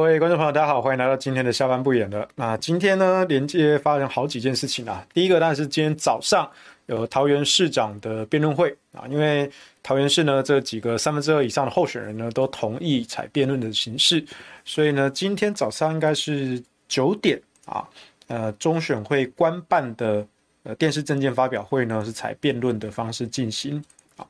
[0.00, 2.26] 各位观众朋友，大家好，欢迎来到今天的下班不演了。
[2.34, 5.06] 那今天呢，连接发生好几件事情啊。
[5.12, 6.50] 第一个当然是今天早上
[6.86, 9.48] 有桃园市长的辩论会啊，因为
[9.82, 14.24] 桃园市呢这几个三分之二以上的候选人呢都同意采辩论的形式，
[14.64, 17.86] 所以呢今天早上应该是九点啊，
[18.28, 20.26] 呃中选会官办的
[20.62, 23.84] 呃电视政见发表会呢是采辩论的方式进行
[24.16, 24.24] 啊。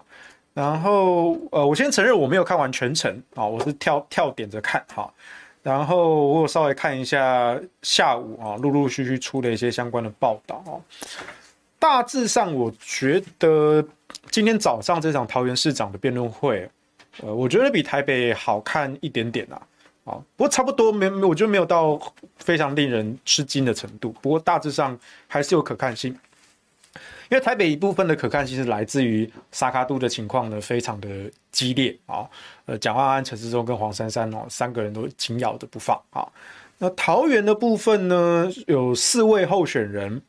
[0.52, 5.08] 然后呃我先承认我没有看完全程啊，我是跳跳点着看哈。
[5.62, 10.72] 然后我稍微看一下下午啊，陆陆续续出的一些相关的报道啊。
[11.78, 13.84] 大致上，我觉得
[14.30, 16.68] 今天早上这场桃园市长的辩论会，
[17.22, 19.60] 呃，我觉得比台北好看一点点啊。
[20.04, 22.00] 啊，不过差不多没没，我觉得没有到
[22.38, 24.14] 非常令人吃惊的程度。
[24.22, 26.16] 不过大致上还是有可看性。
[27.30, 31.08] 因为台北一部分的可看性是来自于沙卡都的情况呢，非常的
[31.52, 32.28] 激烈啊。
[32.66, 36.26] 呃，蒋万安、陈时中跟黄珊珊哦，三个人都紧咬着不放啊。
[36.76, 40.20] 那桃园的部分呢，有四位候选人，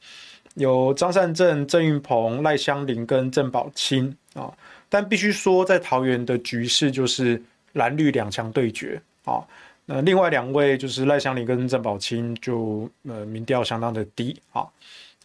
[0.54, 4.54] 有张善政、郑运鹏、赖香伶跟郑宝清啊。
[4.88, 7.42] 但必须说，在桃园的局势就是
[7.74, 9.42] 蓝绿两强对决啊。
[9.86, 14.68] 那另外两位就是赖香伶跟郑宝清，就呃民调相当的低啊。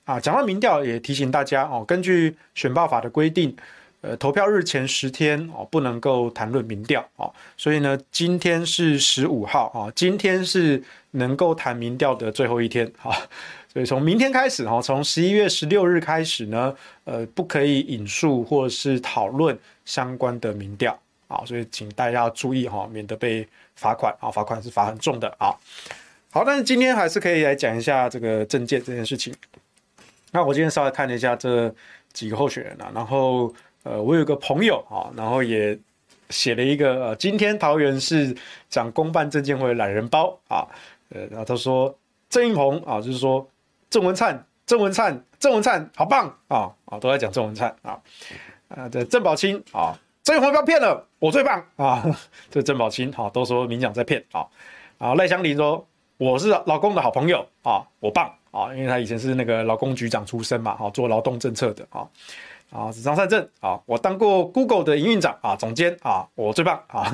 [0.06, 3.54] 啊，讲到民调，也提醒大家哦，根据选罢法的规定，
[4.02, 10.80] 呃，投票日前十天哦，不能够谈论民调哦，所以呢，今天是十五号啊，今天是
[11.10, 13.10] 能够谈民调的最后一天啊，
[13.72, 16.72] 所以从明天开始哈，从十一月十六日开始呢，
[17.02, 20.96] 呃，不可以引述或是讨论相关的民调
[21.26, 25.50] 啊，所以请大家注意哈，免得被罚款啊，罚款是罚很重的啊。
[26.30, 29.34] 好，但是今天还是可以来讲一下这个政见这件事情。
[30.32, 31.72] 那我今天稍微看了一下这
[32.12, 33.52] 几个候选人啊，然后
[33.84, 35.78] 呃，我有个朋友啊，然后也
[36.30, 38.36] 写了一个，今天桃园市
[38.68, 40.66] 长公办证监会懒人包啊，
[41.10, 41.96] 呃，然后他说
[42.28, 43.48] 郑运鹏啊，就是说
[43.88, 48.00] 郑文灿，郑文灿，郑文灿好棒啊啊，都在讲郑文灿啊，
[48.68, 49.94] 啊，这郑宝清啊，
[50.24, 52.04] 郑运鹏不要骗了，我最棒啊，
[52.50, 54.44] 这郑宝清啊，都说民进党在骗啊，
[54.98, 55.86] 啊，赖香伶说
[56.18, 58.34] 我是老公的好朋友啊，我棒。
[58.56, 62.08] 啊，因为他以前是那个劳工局长出身嘛，哈，做劳动政策的啊，
[62.70, 67.12] 啊，是张善政啊，我当过 Google 的营运长啊，总监啊，我最棒啊，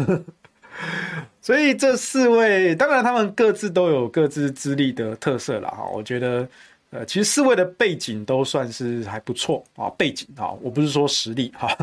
[1.42, 6.48] 所以这四位，当然他们各自都有各自资历的特色了哈，我觉得，
[6.90, 11.76] 呃，其实四位的背景都算是还不错啊，背景啊，我不是说实力哈，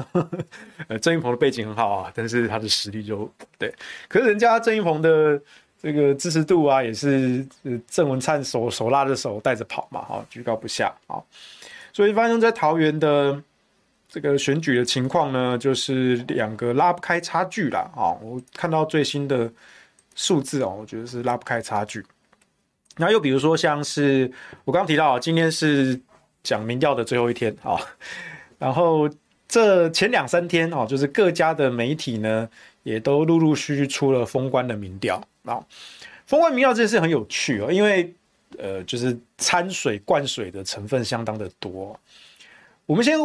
[0.88, 3.74] 呃，郑云鹏的背景很好啊，但是他的实力就对，
[4.08, 5.42] 可是人家郑云鹏的。
[5.82, 7.46] 这个支持度啊，也是
[7.88, 11.16] 郑文灿手手拉着手带着跑嘛，哈，居高不下啊。
[11.94, 13.42] 所以发生在桃园的
[14.08, 17.90] 这个选举的情况呢，就是两个拉不开差距啦。
[17.96, 18.12] 啊。
[18.22, 19.52] 我看到最新的
[20.16, 22.06] 数字哦，我觉得是拉不开差距。
[22.98, 24.30] 那又比如说，像是
[24.66, 26.00] 我刚提到，今天是
[26.44, 27.80] 讲民调的最后一天啊，
[28.58, 29.10] 然后
[29.48, 32.50] 这前两三天哦，就是各家的媒体呢，
[32.84, 35.22] 也都陆陆续续出了封关的民调。
[35.44, 35.64] 啊，
[36.26, 38.14] 封关民调这件事很有趣哦，因为
[38.58, 42.00] 呃，就是掺水灌水的成分相当的多。
[42.86, 43.18] 我们先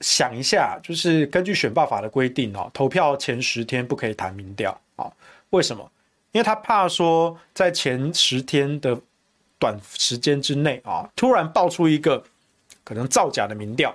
[0.00, 5.10] 想一下，就是根据选罢法的规定哦，投票前十天不可以谈民调啊。
[5.50, 5.90] 为什么？
[6.32, 8.98] 因为他怕说在前十天的
[9.58, 12.22] 短时间之内啊，突然爆出一个
[12.84, 13.94] 可能造假的民调。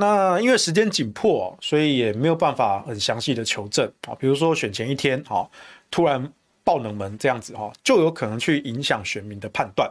[0.00, 4.14] 那因为时间紧迫，所以也没有办法很详细的求证啊。
[4.18, 5.48] 比如说选前一天哈。
[5.92, 6.32] 突然
[6.62, 9.90] 爆冷门这样子哈，就有可能去影响选民的判断。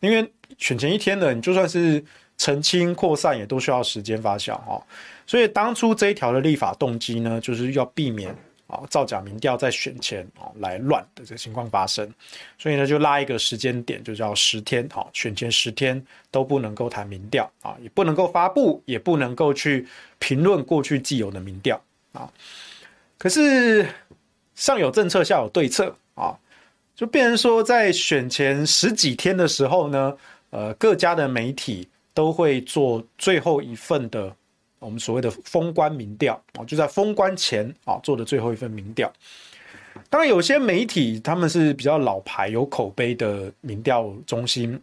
[0.00, 0.28] 因为
[0.58, 2.04] 选前一天呢，你就算是
[2.36, 4.84] 澄清扩散，也都需要时间发酵哈。
[5.24, 8.36] 所以当初这一条的立法动机呢，就是要避免
[8.74, 12.12] 啊造假民调在选前啊来乱的这个情况发生。
[12.58, 19.86] 所以呢，就拉一个时间点，就叫十天哈，选前十天都不能够谈民调啊，也不能够发布，也不能够去
[20.18, 21.80] 评论过去既有的民调
[22.12, 22.30] 啊。
[23.16, 23.88] 可是。
[24.56, 26.32] 上有政策，下有对策啊，
[26.94, 30.16] 就变成说，在选前十几天的时候呢，
[30.50, 34.32] 呃，各家的媒体都会做最后一份的
[34.84, 39.10] 我们所谓的封关民调啊，就在封关前啊做的最后一份民调。
[40.10, 44.78] 当然，有些媒体他们是比较老牌、有口碑的民调中心，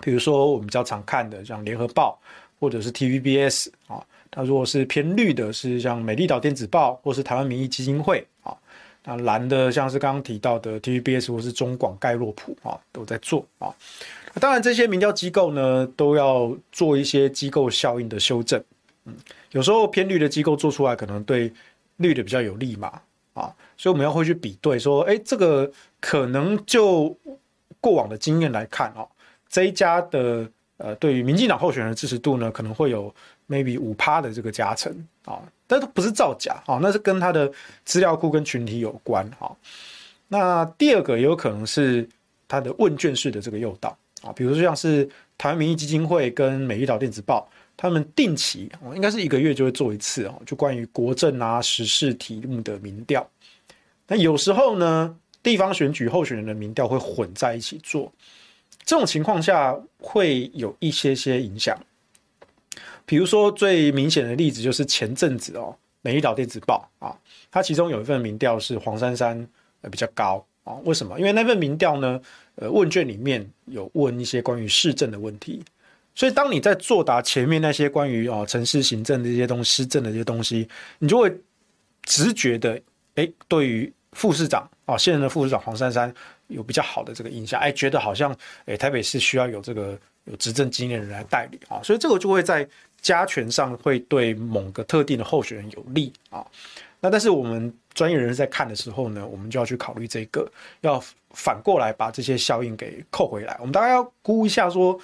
[0.00, 2.18] 比如说我们比较常看的像联合报
[2.58, 8.56] 或者是 TVBS 啊，它如果是偏绿的，是像美丽岛电子报或是台湾民意基金会啊。
[9.04, 13.74] 那蓝的像是刚刚提到的 TVBS 或是中广盖洛普啊，都在做啊。
[14.40, 18.62] 当然，这些民调机构呢，都要做一些机构效应的修正。
[19.04, 19.14] 嗯，
[19.50, 21.52] 有时候偏绿的机构做出来，可能对
[21.96, 23.00] 绿的比较有利嘛。
[23.34, 25.72] 啊，所以我们要会去比对说，哎，这个
[26.02, 27.16] 可能就
[27.80, 29.08] 过往的经验来看哦，
[29.48, 30.46] 这一家的
[30.76, 33.10] 呃，对于民进党候选人的支持度呢，可能会有
[33.48, 34.94] maybe 五趴的这个加成
[35.24, 37.50] 啊，但都不是造假啊，那是跟他的
[37.86, 39.50] 资料库跟群体有关哈。
[40.28, 42.06] 那第二个也有可能是
[42.46, 45.08] 他的问卷式的这个诱导啊，比如说像是
[45.38, 47.48] 台湾民意基金会跟美丽岛电子报。
[47.82, 53.28] 他们定期应该是一个月就会做一次哦，就关于国政啊、时事题目的民调。
[54.06, 58.12] 那有时候呢，地方选举候选人的民调会混在一起做，
[58.84, 61.76] 这种情况下会有一些些影响。
[63.04, 67.18] 比如说最明显的例子就是前阵子哦，美丽岛电子报啊，
[67.50, 69.44] 它其中有一份民调是黄珊珊
[69.80, 71.18] 呃比较高啊，为什么？
[71.18, 72.20] 因为那份民调呢，
[72.54, 75.64] 呃问卷里面有问一些关于市政的问题。
[76.14, 80.68] 所以，当你在作答前面那些关于哦城市行政的一些东西、施政的一些东西，
[80.98, 81.34] 你就会
[82.02, 82.78] 直觉的
[83.14, 86.12] 哎，对于副市长啊，现任的副市长黄珊珊
[86.48, 88.36] 有比较好的这个印象，哎，觉得好像
[88.66, 92.68] 哎台北市需要有这个有执政经验的人来代理啊，所以这个就会在
[93.00, 96.46] 加权上会对某个特定的候选人有利啊。
[97.00, 100.46] 那但是我们专业人士在看的时候呢，我们就要去考虑这个，
[100.82, 103.56] 要反过来把这些效应给扣回来。
[103.60, 105.00] 我们大概要估一下说。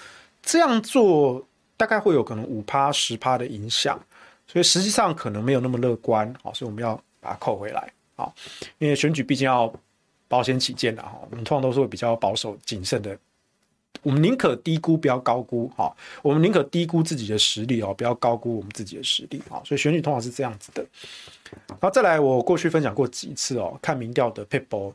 [0.49, 1.47] 这样做
[1.77, 4.01] 大概会有可能五趴十趴的影响，
[4.47, 8.33] 所以实际上可能没有那么乐观啊，所以我们要把它扣回来啊，
[8.79, 9.71] 因为选举毕竟要
[10.27, 13.15] 保险起见的哈，我们通常都是会比较保守谨慎的，
[14.01, 20.83] 我们宁可低估不要高估哈，我们宁可低估自己的实力哦，不要高估我们自己的实力啊，所以选举通常是这样子的。
[21.69, 24.95] 然后再来，我过去分享过几次哦，看民调的撇步，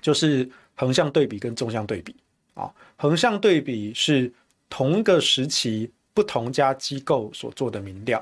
[0.00, 2.14] 就是横向对比跟纵向对比
[2.54, 4.32] 啊，横向对比是。
[4.76, 8.18] 同一个时期，不同家机构所做的民调，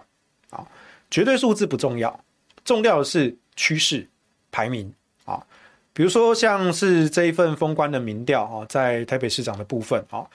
[0.51, 0.63] 啊，
[1.11, 2.25] 绝对数字不重要，
[2.63, 4.07] 重要的是趋势
[4.51, 4.93] 排名
[5.25, 5.43] 啊。
[5.95, 10.27] 比如说，像是这一份封关的民调啊，在台北市长的部分啊，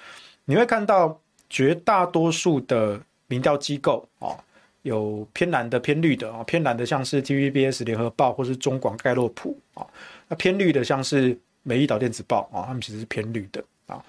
[0.45, 1.21] 你会看到
[1.51, 4.33] 绝大多数的民调机构啊，
[4.81, 9.85] 有偏蓝的、偏绿的啊，偏蓝的像是 TVBS 联合报或是中广盖洛普啊，
[10.27, 14.03] 那偏绿的像是美丽岛电子报啊，他们其实是偏绿的啊，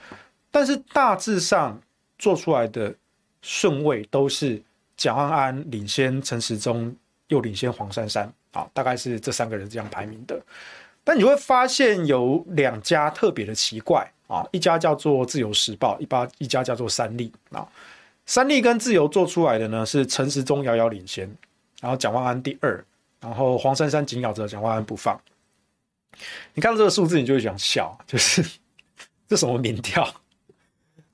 [0.50, 1.78] 但是大致上。
[2.19, 2.94] 做出来的
[3.43, 4.61] 顺位都是
[4.97, 6.94] 蒋万安领先陈时中，
[7.29, 10.41] 又领先黄珊珊啊，大概是这三个人这样排名的。
[11.05, 17.67] 但你会发现有两家特别的奇怪啊，一家叫做自由时报，一家一家叫做三立啊。
[18.26, 21.31] 三立跟自由做出来的呢是陈时中遥遥领先，
[21.81, 22.85] 然后蒋万安第二，
[23.20, 25.19] 然后黄珊珊紧咬着蒋万安不放。
[26.55, 28.44] 你看到这个数字，你就会想笑，就是
[29.29, 30.13] 这什么民调？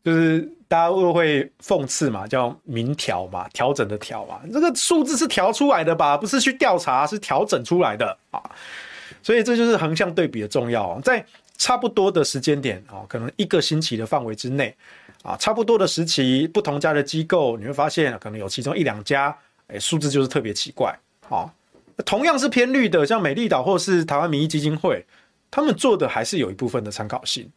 [0.03, 0.51] 就是。
[0.69, 6.17] 大家会会讽刺嘛，叫民调嘛，调整的调嘛，这个数字是调出来的吧？
[6.17, 8.43] 不是去调查，是调整出来的啊。
[9.23, 11.25] 所以这就是横向对比的重要，在
[11.57, 14.75] 差不多的时间点啊，可能一个星期的范围之内
[15.23, 19.37] 啊，差不多的时期，不同家的机构，你会发现可能有其中一两家，
[19.69, 20.95] 哎，数字就是特别奇怪
[21.29, 21.49] 啊。
[22.05, 25.07] 同样是偏绿的，像美丽岛或是台湾民意基金会，
[25.51, 27.49] 他们做的还是有一部分的参考性。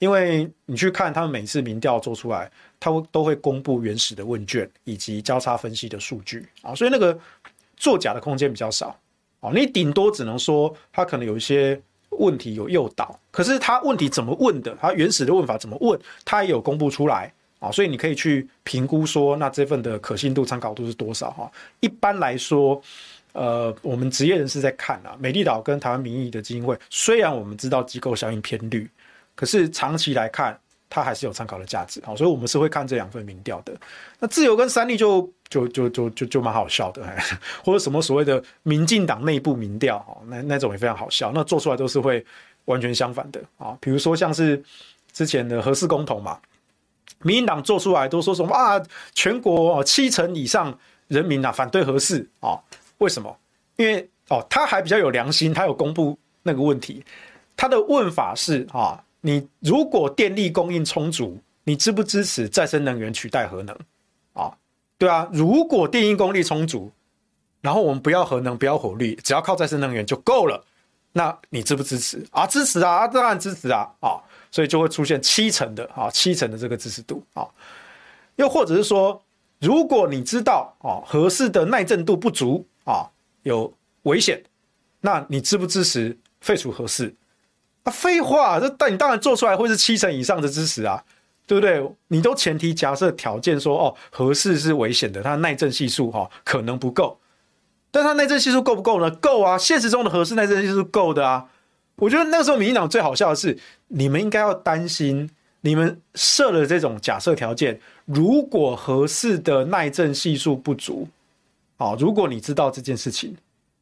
[0.00, 7.16] 因为你去看他们每次民调做出来，他会都会公布原始的问卷以及交叉分析的数据啊，所以那个
[7.76, 8.98] 作假的空间比较少
[9.40, 9.52] 啊。
[9.54, 11.78] 你顶多只能说他可能有一些
[12.12, 21.52] 问题有诱导，可是他问题怎么问的，他原始的问法怎么问，他也有公布出来啊，所以你可以去评估说，那这份的可信度、参考度是多少哈。
[21.80, 22.80] 一般来说，
[23.34, 28.88] 呃，我们职业人士在看啊，美丽岛跟台湾民意的基金会，虽然我们知道机构效应偏绿。
[29.40, 33.72] 可是长期来看，它还是有参考的价值，好，所以我们是会看这两份民调的。
[34.18, 37.02] 那自由跟三立就就就就就就蛮好笑的，
[37.64, 42.22] 或者什么所谓的民进党内部民调，哦，那那种也非常好笑，那做出来都是会
[42.66, 43.74] 完全相反的啊。
[43.80, 44.62] 比如说像是
[45.10, 46.38] 之前的核四公投嘛，
[47.22, 48.78] 民进党做出来都说什么啊，
[49.14, 50.78] 全国七成以上
[51.08, 52.60] 人民啊反对核四啊，
[52.98, 53.34] 为什么？
[53.76, 57.02] 因为哦，他还比较有良心，他有公布那个问题，
[57.56, 59.02] 他的问法是啊。
[59.20, 63.76] 你如果电力供应充足，你支不支持再生能源取代核能？
[64.32, 64.56] 啊，
[64.96, 66.90] 对啊，如果电力供应充足，
[67.60, 70.64] 然后我们不要核能，不要火力，只要靠再生能源就够了，
[71.12, 72.24] 那你支不支持？
[72.30, 74.16] 啊，支持啊，当然支持啊，啊，
[74.50, 77.46] 所以就会出现七成的啊，七成的这个支持度啊，
[78.36, 79.22] 又或者是说，
[79.60, 83.04] 如果你知道啊，核四的耐震度不足啊，
[83.42, 83.70] 有
[84.04, 84.42] 危险，
[85.02, 87.14] 那你支不支持废除核四？
[87.90, 91.04] 废话，这但你当然做出来会是七成以上的支持啊，
[91.46, 91.84] 对不对？
[92.08, 97.18] 你都前提假设条件说，哦，合适是危险的，它的耐震系数哈可能不够，
[97.90, 99.10] 但它耐震系数够不够呢？
[99.10, 101.48] 够啊，现实中的合适耐震系数够的啊。
[101.96, 105.28] 我觉得那个时候民进党最好笑的是，你们应该要担心，
[105.60, 111.06] 你们设了这种假设条件，如果合适的耐震系数不足，
[111.76, 113.36] 好，如果你知道这件事情，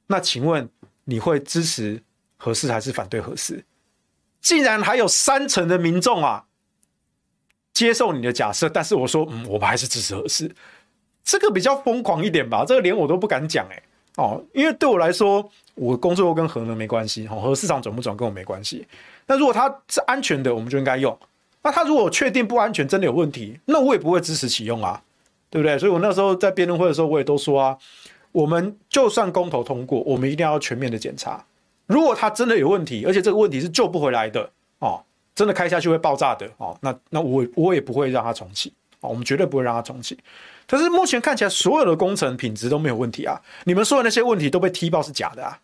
[0.09, 0.69] 那请问
[1.05, 2.03] 你会支持
[2.37, 3.65] 合适还是反对合适？
[4.49, 6.43] 竟然还有三成的民众啊
[7.75, 10.51] 接受你的假设，但是我说，嗯，我们还是支持核四。
[11.23, 13.83] 这个比较疯狂一点吧，这个连我都不敢讲哎、
[14.17, 18.89] 哦，因为对我来说，我工作跟核能没关系，哦，核市场转不转跟我没关系。
[19.27, 21.15] 那如果它是安全的，我们就应该用。
[21.63, 25.03] 那它如果确定不安全，真的有问题，那我也不会支持启用啊，
[25.51, 25.79] 对不对？
[25.79, 27.77] 所以我那时候在辩论会的时候，我也都说啊，
[28.33, 31.45] 我们就算公投通过，我们一定要全面的检查。
[31.89, 35.03] 如果它真的有问题，而且这个问题是救不回来的，哦，
[35.35, 40.17] 真的开下去会爆炸的，哦，那那我我也不会让它重启，哦，我们绝对不会让它重启。
[40.69, 43.41] 可是目前看起来，所有的工程品质都没有问题啊！
[43.65, 45.59] 你们说的那些问题都被踢爆是假的啊，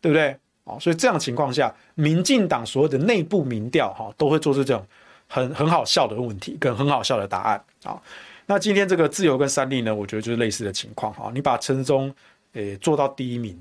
[0.00, 0.36] 对不对？
[0.62, 4.86] 哦，所以这样情况下，民进党所有的内部民调哈，都会做出这种
[5.26, 8.00] 很很好笑的问题跟很好笑的答案啊。
[8.46, 11.32] 那今天这个自由跟三立呢，我觉得就是类似的情况哈。
[11.34, 12.14] 你把陈忠
[12.52, 13.58] 诶做到第一名，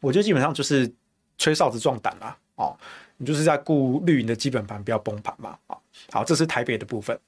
[0.00, 0.90] 我觉得基本上就是
[1.38, 2.36] 吹哨子壮胆啦。
[2.56, 2.76] 哦，
[3.16, 5.76] 你就是在顾绿营的基本盘不要崩盘嘛啊。
[6.10, 7.18] 好，这是台北的部分。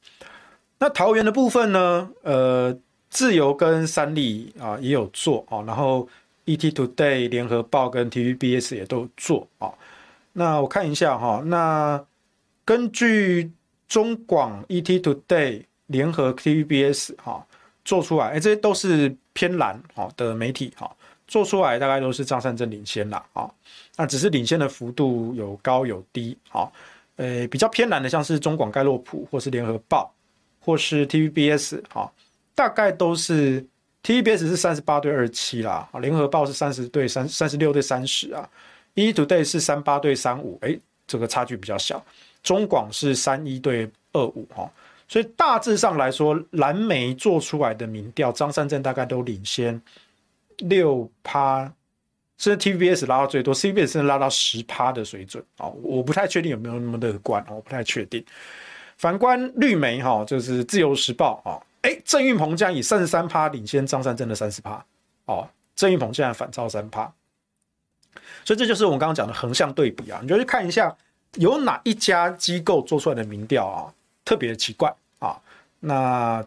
[0.78, 2.10] 那桃园的部分呢？
[2.22, 2.76] 呃，
[3.10, 6.08] 自由跟三立啊也有做啊，然后
[6.46, 9.70] ET Today、联合报跟 TVBS 也都做啊。
[10.32, 12.02] 那我看一下哈，那
[12.64, 13.50] 根据
[13.88, 17.44] 中广、ET Today、联合 TVBS 哈
[17.84, 20.90] 做出来，哎，这些都是偏蓝好的媒体哈，
[21.26, 23.50] 做出来大概都是张善政领先啦啊。
[24.00, 26.68] 那只是领先的幅度有高有低啊。
[27.16, 30.12] 呃，比较偏蓝的像是中广盖洛普或是联合报。
[30.62, 32.06] 或是 TVBS 啊，
[32.54, 33.64] 大概都是
[34.02, 38.46] TVBS 是三十八对二十七啦，啊，联合报是三十对三三十六对三十啊
[38.94, 42.04] ，ETtoday 是三八对三五，哎，这个差距比较小。
[42.42, 44.70] 中广是三一对二五哈，
[45.08, 49.80] 所以大致上来说，蓝媒做出来的民调，张善政大概都领先
[50.58, 51.72] 六趴，
[52.40, 58.24] 甚至 TVBS 拉到最多，CBS 甚至拉到十趴的水准啊，我不太确定有没有那么乐观，我不太确定。
[58.96, 64.82] 反观绿媒哈，就是自由时报啊，哎，郑运鹏将以三十三趴领先张善政的三十趴，
[65.26, 67.12] 哦，郑运鹏现在反超三趴，
[68.42, 70.96] 所以这就是我们刚刚讲的横向对比啊，你就去看一下
[71.34, 73.92] 有哪一家机构做出来的民调啊，
[74.24, 75.38] 特别的奇怪啊，
[75.80, 76.42] 那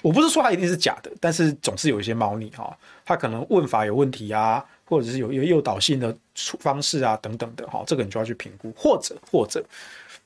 [0.00, 2.74] 我不是说它一定是假的，但是总是有一些猫腻哈，
[3.04, 6.16] 它可能问法有问题啊，或者是有一个诱导性的
[6.60, 9.62] 方式啊等等的哈，这个你就要去评估，或者或者。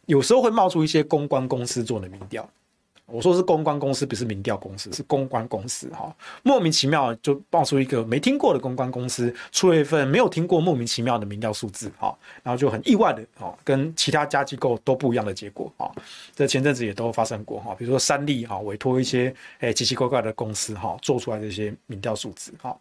[0.06, 2.48] 有时候会冒出一些公关公司做的民调，
[3.06, 6.12] 我说是公关公司，不是民调公司，是公关公司哈，
[6.42, 15.88] 莫名其妙就冒出一个没听过的公关公司，出了一份没有听过莫名其妙的民调数字哈，然后就很意外的哈，跟其他家机构都不一样的结果哈，
[16.34, 22.76] 这前阵子也都发生过哈，比如说三立哈委托一些诶奇奇怪怪的公司哈做出来这些民调数字哈，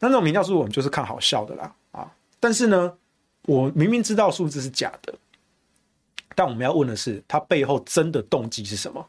[0.00, 2.92] 那这种民调数我们就是看好笑的啦啊，但是呢，
[3.42, 5.14] 我明明知道数字是假的。
[6.34, 9.06] 但我们要问的是，它背后真的动机是什么？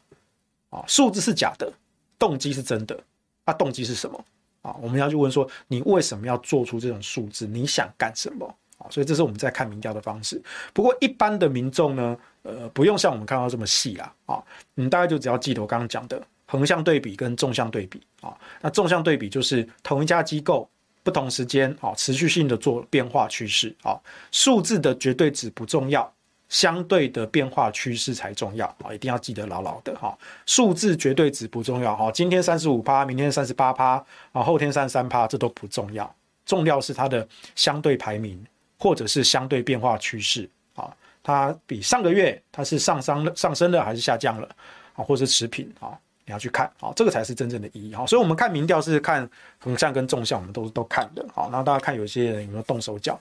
[0.70, 1.72] 啊，数字是假的，
[2.18, 2.98] 动机是真的，
[3.44, 4.24] 啊，动机是什么？
[4.60, 7.46] 啊，我们要去问说，你为什么要做出这种数字？
[7.46, 8.46] 你想干什么？
[8.78, 10.42] 啊，所以这是我们在看民调的方式。
[10.74, 14.42] 不过一般的民众呢，呃，不用像我们看到这么细啦，啊，
[14.74, 18.36] 你大概就只要记得我刚刚讲的横向对比跟纵向对比啊。
[18.60, 20.68] 那纵向对比就是同一家机构
[21.02, 23.98] 不同时间啊，持续性的做变化趋势啊，
[24.30, 26.12] 数字的绝对值不重要。
[26.48, 30.14] 相对的变化趋势才重要啊，一定要记得牢牢的哈。
[30.44, 33.92] 数字绝对值不重要哈，今天三十五趴，明天三十八趴
[34.32, 36.14] 啊，后天三十三趴，这都不重要。
[36.44, 38.38] 重要是它的相对排名，
[38.78, 44.46] 或者是相对变化趋势啊，它比上个月它是上升了上升了还是下降了
[44.92, 48.06] 啊，或是持平啊，你要去看啊，这个才是真正的意义哈。
[48.06, 53.18] 所以我们看民调是看横向跟纵向，我们都都看的好，然后大家看有些人有没有动手脚。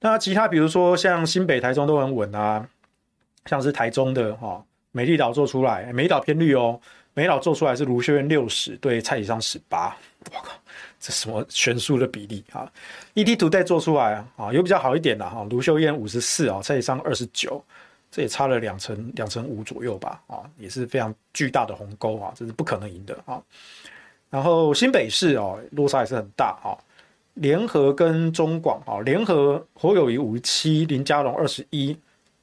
[0.00, 2.66] 那其他比如说像新北、台中都很稳啊，
[3.46, 6.80] 像是台中的哈美丽岛做出来，美丽岛偏绿哦，
[7.14, 9.96] 美丽岛做出来是卢秀燕六十对蔡其昌十八，
[10.32, 10.52] 我靠，
[11.00, 12.70] 这什么悬殊的比例啊
[13.14, 17.62] ？ETtoday 做出来啊，有比较好一点的哈，卢秀燕五十四啊，蔡其昌二十九，
[18.16, 23.38] 这也差了两成两成五左右吧啊，也是非常巨大的鸿沟啊，这是不可能赢的啊。
[24.30, 26.72] 然后新北市哦，落差也是很大啊。
[27.34, 31.94] 联合跟中广啊，联合侯友宜五十七，林佳龙二十一，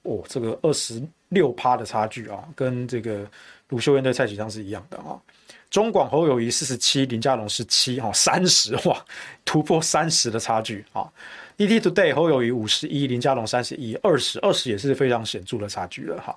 [0.03, 3.27] 哦，这个二十六趴的差距啊，跟这个
[3.69, 5.19] 卢秀燕对蔡启昌是一样的啊。
[5.71, 9.03] 中广侯友宜四十七，林佳龙十七，哈，三十哇，
[9.43, 11.11] 突破三十的差距啊。
[11.57, 16.35] ET Today 侯友谊五十一，林佳龙三十一，二十二十也是非常显著的差距了哈。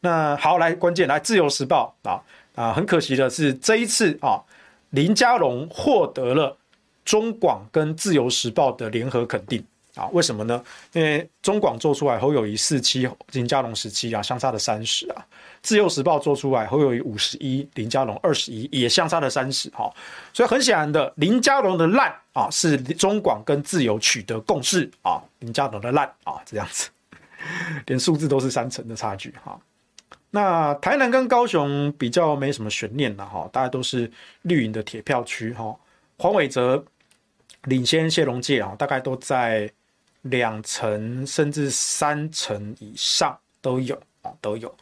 [0.00, 2.20] 那好，来关键来自由时报啊
[2.54, 4.42] 啊，很可惜的是这一次啊，
[4.90, 6.56] 林佳龙获得了
[7.04, 9.64] 中广跟自由时报的联合肯定。
[10.00, 10.62] 啊，为什么呢？
[10.94, 15.26] 因为中广做出来侯友谊四七，林佳龙十七啊，相差了三十啊。
[15.60, 19.92] 自由时报做出来侯友谊五十一，林佳龙二十一，也相差了三十哈。
[20.32, 25.20] 所以很显然的，林佳龙的烂啊，是中广跟自由取得共识啊。
[25.40, 26.88] 林佳龙的烂啊，这样子，
[27.84, 29.60] 连数字都是三成的差距哈。
[30.30, 34.10] 那台南跟高雄比较没什么悬念了哈，大家都是
[34.42, 35.76] 绿营的铁票区哈。
[36.16, 36.82] 黄伟哲
[37.64, 39.70] 领先谢龙介啊，大概都在。
[40.22, 44.74] 两成甚至三成以上都有啊，都有。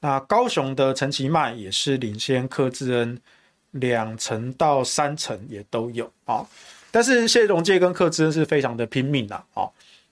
[0.00, 3.20] 那高雄的陈其迈也是领先柯志恩
[3.72, 6.44] 两成到三成也都有啊。
[6.90, 9.68] 但是谢龙介跟柯志恩是非常的拼命的啊。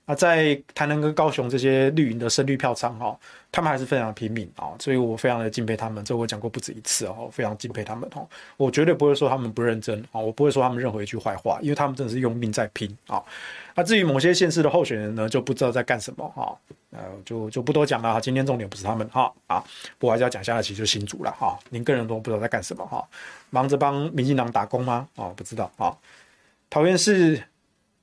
[0.07, 3.19] 啊，在台南跟高雄这些绿营的深绿票仓哈，
[3.51, 6.05] 他们还是非常拼命啊，所以我非常的敬佩他们。
[6.05, 8.29] 这我讲过不止一次哦，非常敬佩他们哦。
[8.59, 13.23] 我绝对不会说他们不认真啊，我不会说他们任何一句坏话，因为他们真的是用命在拼啊。
[13.75, 16.55] 那至于某些县市的候选人呢，就不知道在干什么哈，
[16.91, 18.21] 呃，就就不多讲了哈。
[18.21, 19.65] 今天重点不是他们哈啊，
[19.99, 21.59] 不过还是要讲下来，其实就新竹了哈。
[21.71, 23.03] 您个人都不知道在干什么哈，
[23.49, 25.09] 忙着帮民进党打工吗？
[25.17, 25.97] 哦，不知道啊。
[26.69, 27.43] 桃园市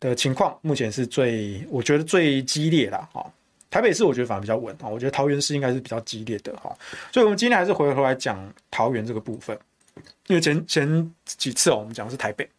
[0.02, 3.26] 的情况目前是最，我觉得最激烈的哈。
[3.70, 6.76] 台北市我觉得反而比较稳啊，我觉得桃园市应该是比较激烈的哈。
[7.14, 8.38] 所以，我们今天还是回头来讲
[8.70, 9.58] 桃园这个部分，
[10.28, 12.50] 因为前前几次哦，我们讲的是台北。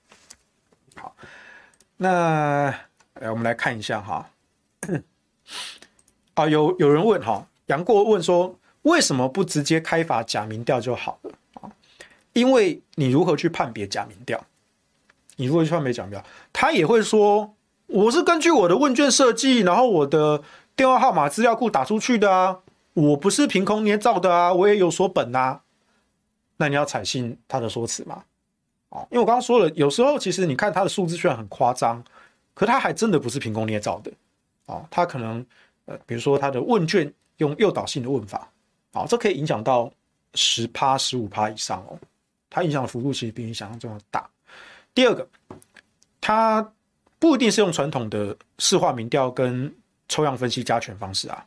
[0.94, 1.14] 好，
[1.98, 2.74] 那
[3.14, 4.30] 来我们来看一下哈。
[6.34, 11.70] 啊，有有人问哈，杨过问说，为什么不直接开发假民调就好了啊？
[12.32, 14.42] 因为你如何去判别假民调？
[15.36, 17.54] 你如果去判别假民调，他也会说，
[17.86, 20.42] 我是根据我的问卷设计，然后我的
[20.76, 22.58] 电话号码资料库打出去的啊，
[22.94, 25.60] 我不是凭空捏造的啊，我也有所本啊。
[26.58, 28.22] 那你要采信他的说辞吗？
[28.90, 32.04] 哦，因为我刚刚说了，有时候其实你看他的数字虽然很夸张，
[32.54, 34.12] 可他还真的不是凭空捏造的
[34.66, 35.44] 哦，他可能
[35.86, 38.48] 呃，比如说他的问卷用诱导性的问法，
[38.92, 39.90] 哦，这可以影响到
[40.34, 41.98] 十趴、十五趴以上哦，
[42.48, 44.28] 它影响的幅度其实比你想象中的大。
[44.94, 45.26] 第二个，
[46.20, 46.72] 它
[47.18, 49.74] 不一定是用传统的市话民调跟
[50.08, 51.46] 抽样分析加权方式啊，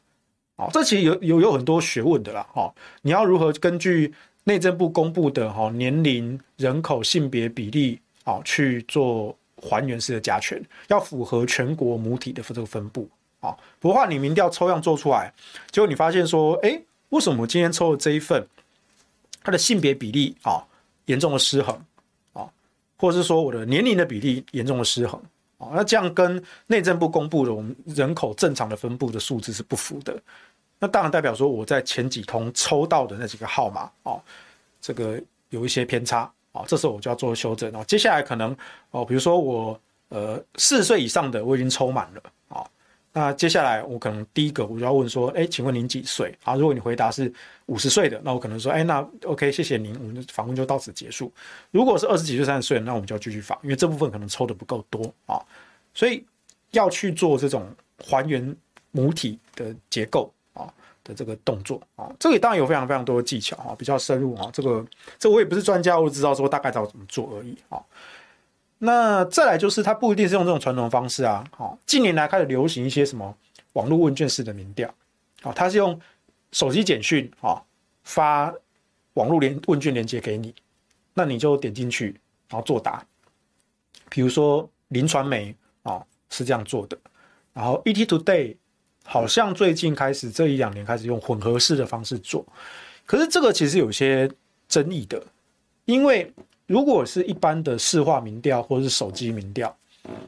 [0.56, 4.14] 哦，这其实有有有很多学问的啦，哦，你要如何根据
[4.46, 13.08] 内政部公布的哈年龄、人口、性别比例，哦，去做还原式的加权，要符合全国母体的这个分布，
[13.42, 15.32] 啊，不过话你民调抽样做出来，
[15.70, 18.48] 结果你发现说，哎，为什么我今天抽的这一份，
[19.44, 20.64] 它的性别比例啊
[21.06, 21.80] 严重的失衡？
[22.98, 25.22] 或者是说我的年龄的比例严重的失衡，
[25.58, 30.18] 哦，那这样跟内政部公布的我们人口正常的分布的数字是不符的，
[30.80, 34.22] 那当然代表说我在前几通抽到的那几个号码，哦，
[34.80, 38.56] 这个有一些偏差，哦，这时候我就要做修正，哦，接下来可能，
[38.92, 39.80] 哦，比如说我，
[40.10, 42.22] 呃，四岁以上的我已经抽满了，
[43.18, 46.38] 那接下来我可能第一个我就要问说，哎，请问您几岁？
[46.44, 47.32] 啊，如果你回答是
[47.68, 51.32] 五十岁的，那我可能说，哎，那 OK，谢谢您，我们的访问就到此结束。
[51.72, 55.42] 如果是二十几岁、三十岁，那我们就要继续访，因为这部分可能抽的不够多啊，
[55.94, 56.26] 所以
[56.72, 57.74] 要去做这种
[58.04, 58.54] 还原
[58.92, 60.68] 母体的结构啊
[61.02, 64.86] 的这个动作啊，这个当然有非常非常多的技巧啊，比较深入啊，这个
[65.18, 67.80] 这我也不是专家，我只知道说大概知道怎么做而已啊。
[68.80, 71.44] 那再来就是，它不一定是用这种传统方式啊。
[71.52, 73.36] 好，近年来开始流行一些什么
[73.74, 74.94] 网络问卷式的民调，
[75.42, 76.00] 好，它是用
[76.52, 77.62] 手机简讯啊
[78.04, 78.54] 发
[79.14, 80.54] 网络连问卷连接给你，
[81.14, 83.04] 那你就点进去，然后作答。
[84.10, 86.98] 比如说林传媒啊是这样做的，
[87.54, 88.58] 然后 ET Today
[89.06, 92.46] 好像最近开始这一两年开始用混合式的方式做，
[93.06, 94.30] 可是这个其实有些
[94.68, 95.24] 争议的，
[95.86, 96.34] 因为。
[96.68, 99.76] 如果是一般的市话民调或者是手机民调，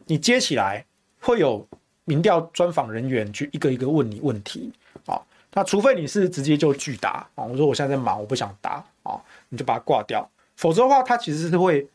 [0.06, 0.86] 你接起来
[1.20, 1.68] 会有
[2.06, 4.72] 民调专访人员去一个一个问你问题
[5.06, 5.20] 啊。
[5.54, 9.20] 那除非你是直接就拒答啊，我说我现在在忙，我不想答啊，
[9.50, 10.30] 你就把它挂掉。
[10.56, 11.88] 否则的话，它其实是会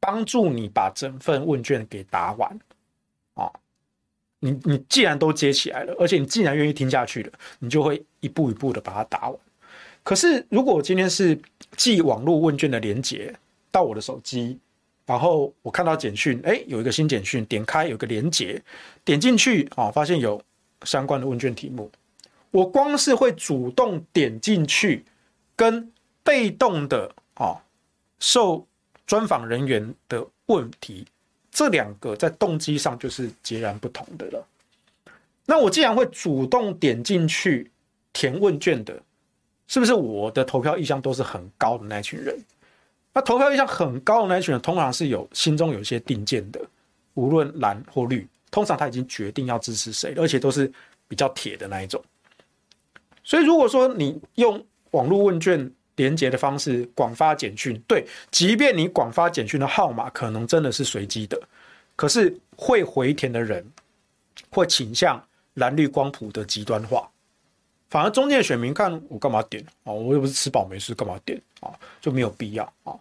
[0.00, 2.58] 帮助你把整份问卷给答完
[3.34, 3.50] 啊。
[4.38, 9.38] 你你既然都接起来了，而且你既然愿意听下去了，你就会一步一步的把它答完。
[10.04, 11.36] 可是如果我今天是
[11.76, 13.34] 寄网络问卷的连接
[13.72, 14.56] 到我的手机，
[15.06, 18.62] 然后我看到简讯，哎，有一个新简讯，点开有个连接，
[19.04, 20.40] 点进去啊，发现有
[20.84, 21.90] 相关的问卷题目。
[22.50, 25.04] 我光是会主动点进去，
[25.56, 25.90] 跟
[26.22, 27.56] 被动的啊
[28.20, 28.64] 受
[29.06, 31.06] 专访人员的问题，
[31.50, 34.46] 这两个在动机上就是截然不同的了。
[35.46, 37.70] 那我既然会主动点进去
[38.12, 39.02] 填问卷的，
[39.66, 42.38] 是不是我的投票意向都是很高的那群人？
[43.12, 46.60] 那投票意向很高的那群人，通常是有心中有一些定见的，
[47.14, 50.70] 无论蓝或绿，通常他已经决定要支持谁，而且都是
[51.08, 52.02] 比较铁的那一种。
[53.22, 61.40] 所以如果说你用网络问卷连接的方式广发简讯，对，即便你广发简讯的号码可能真的是随机的，
[61.96, 63.64] 可是会回填的人
[64.50, 65.22] 会倾向。
[65.54, 67.08] 蓝绿光谱的极端化，
[67.94, 69.92] 反而中间的选民看我干嘛点啊？
[69.92, 71.70] 我又不是吃饱没事干嘛点啊？
[72.00, 72.92] 就没有必要啊。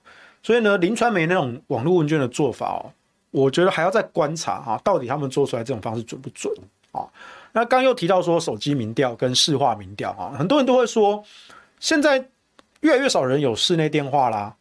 [0.43, 2.86] 所以呢，林传媒那种网络问卷的做法哦，
[3.32, 6.53] 我觉得还要再观察哈，到底他们做出来这种方式准不准
[6.91, 7.10] 啊？
[7.53, 11.23] 那刚又提到说手机民调跟市话民调啊，很多人都会说，
[11.79, 12.23] 现在
[12.82, 14.56] 越来越少人有室内电话啦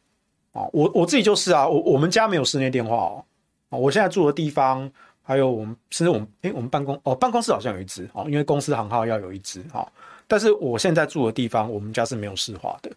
[0.52, 0.64] 啊。
[0.72, 3.22] 我我自己就是啊，我我们家没有室内电话哦
[3.68, 4.90] 啊，我现在住的地方。
[5.24, 9.86] 还有我们，甚至我们，诶，我们办公哦，办公室好像有一支哦，因为公司行号要有一支哈。
[10.32, 12.90] 但是我现在住的地方，我们家是没有市话的，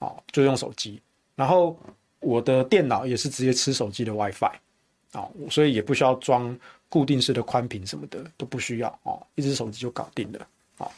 [0.00, 1.00] 哦，就用手机。
[1.36, 1.78] 然后
[2.18, 4.50] 我的电脑也是直接吃手机的 WiFi，
[5.12, 10.40] 哦，所以也不需要装固定式的宽频什么的，都不需要哦，一支手机就搞定了。
[10.78, 10.90] 哦，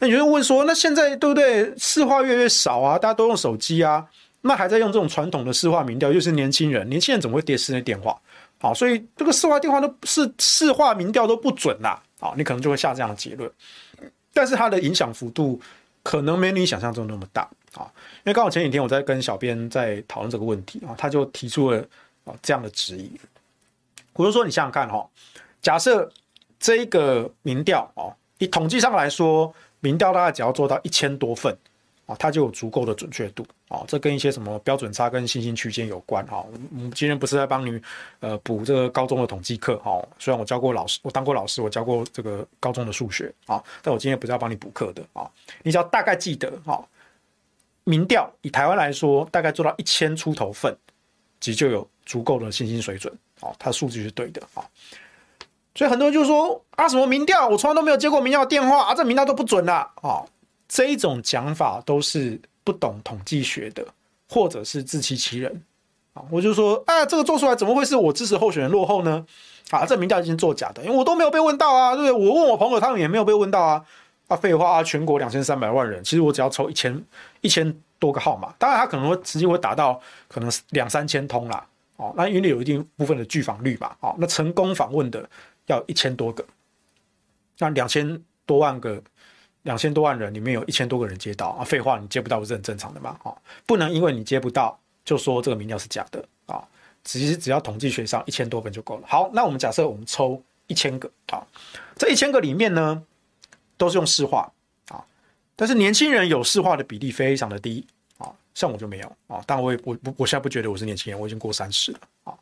[0.00, 1.72] 那有人问说，那现在对不对？
[1.78, 4.04] 市话越来越少啊，大家都用手机啊，
[4.40, 8.20] 那还在用这种传统的市话民调，又是年轻人，年轻人怎么会接室内电话？
[8.58, 12.02] 好，所以这个市话电话都是市话民调都不准啦。
[12.18, 13.48] 好，你可能就会下这样的结论，
[14.38, 15.60] 但是它的影响幅度
[16.04, 17.42] 可能没你想象中那么大
[17.74, 17.90] 啊。
[18.18, 21.84] 因为刚好前几天我在跟小编在讨论这个问题啊，他就提出了
[22.24, 23.10] 啊这样的质疑。
[24.12, 25.04] 我就说，你想想看哈，
[25.60, 26.08] 假设
[26.60, 31.58] 这一个民调哦，以统计上来说，民调大概只要做到一千多份。
[32.08, 36.42] 啊，它就有足够的准确度啊，这跟一些什么标准差跟信心区间有关哈。
[36.50, 37.78] 我们今天不是在帮你
[38.20, 45.30] 呃补这个高中的统计课哈，虽然我教过老师，我当过老师，我教过这个高中的数学啊，但我今天不是要帮你补课的啊。
[45.62, 46.82] 你只要大概记得哈，
[47.84, 50.74] 民调以台湾来说，大概做到一千出头份，
[51.40, 54.64] 即就有足够的信心水准啊，它数据是对的啊。
[55.74, 60.24] 所以很多人就说啊，什么民调，我从来都没有接过民调电话啊，这民调都不准了啊。
[60.68, 63.84] 这一种讲法都是不懂统计学的，
[64.28, 65.62] 或者是自欺欺人
[66.12, 66.22] 啊！
[66.30, 69.24] 我就说，啊，这个做出来怎么会是我支持候选人落后呢？
[69.70, 72.28] 啊，这民调已经作假的，因为我都没有被问到啊，对不对？
[72.28, 73.84] 我问我朋友，他们也没有被问到啊。
[74.28, 74.82] 啊，废话啊！
[74.82, 77.02] 全国两千三百万人，其实我只要抽一千
[77.40, 81.66] 一千多个号码，当然他可能会直接会达到可能两三千通啦。
[81.96, 85.26] 哦，那因为有一定部分的拒访率嘛，哦，那成功访问的
[85.64, 86.44] 要一千多个，
[87.56, 89.02] 那两千多万个。
[89.68, 93.14] 两千多万人里面有一千多个人接到啊，废话，你接不到不是很正常的吗？
[93.22, 96.66] 啊，不能因为你接不到就说这个民调是假的啊。
[97.04, 99.02] 其实只要统计学上一千多份就够了。
[99.06, 101.46] 好，那我们假设我们抽一千个啊，
[101.98, 103.02] 这一千个里面呢
[103.76, 104.50] 都是用市话
[104.88, 105.04] 啊，
[105.54, 109.44] 但是年轻人有市话的比例非常的低啊，像我就没有啊。
[109.46, 112.32] 但我也我我现在不觉得我是年轻人，我已经过三十了啊。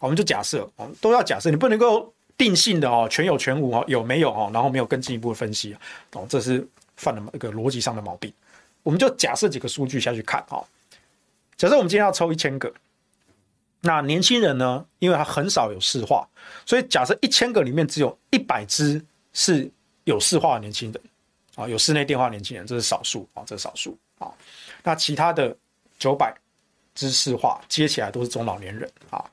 [0.00, 2.12] 我们就假设啊，都要假设，你不能够。
[2.42, 5.76] 定性的哦，全有全无哦，有没有哦，然后没有更进一步的分析
[6.14, 8.32] 哦，这是犯了一个逻辑上的毛病。
[8.82, 10.66] 我们就假设几个数据下去看哦，
[11.56, 12.72] 假设我们今天要抽一千个，
[13.80, 16.28] 那年轻人呢，因为他很少有市话，
[16.66, 19.00] 所以假设一千个里面只有一百只
[19.32, 19.70] 是
[20.02, 21.00] 有市话的年轻人
[21.54, 24.32] 啊，有室内电话年轻人，这是少数啊，这是少数啊。
[24.82, 25.56] 那其他的
[25.96, 26.34] 九百
[26.92, 29.24] 支市话接起来都是中老年人啊。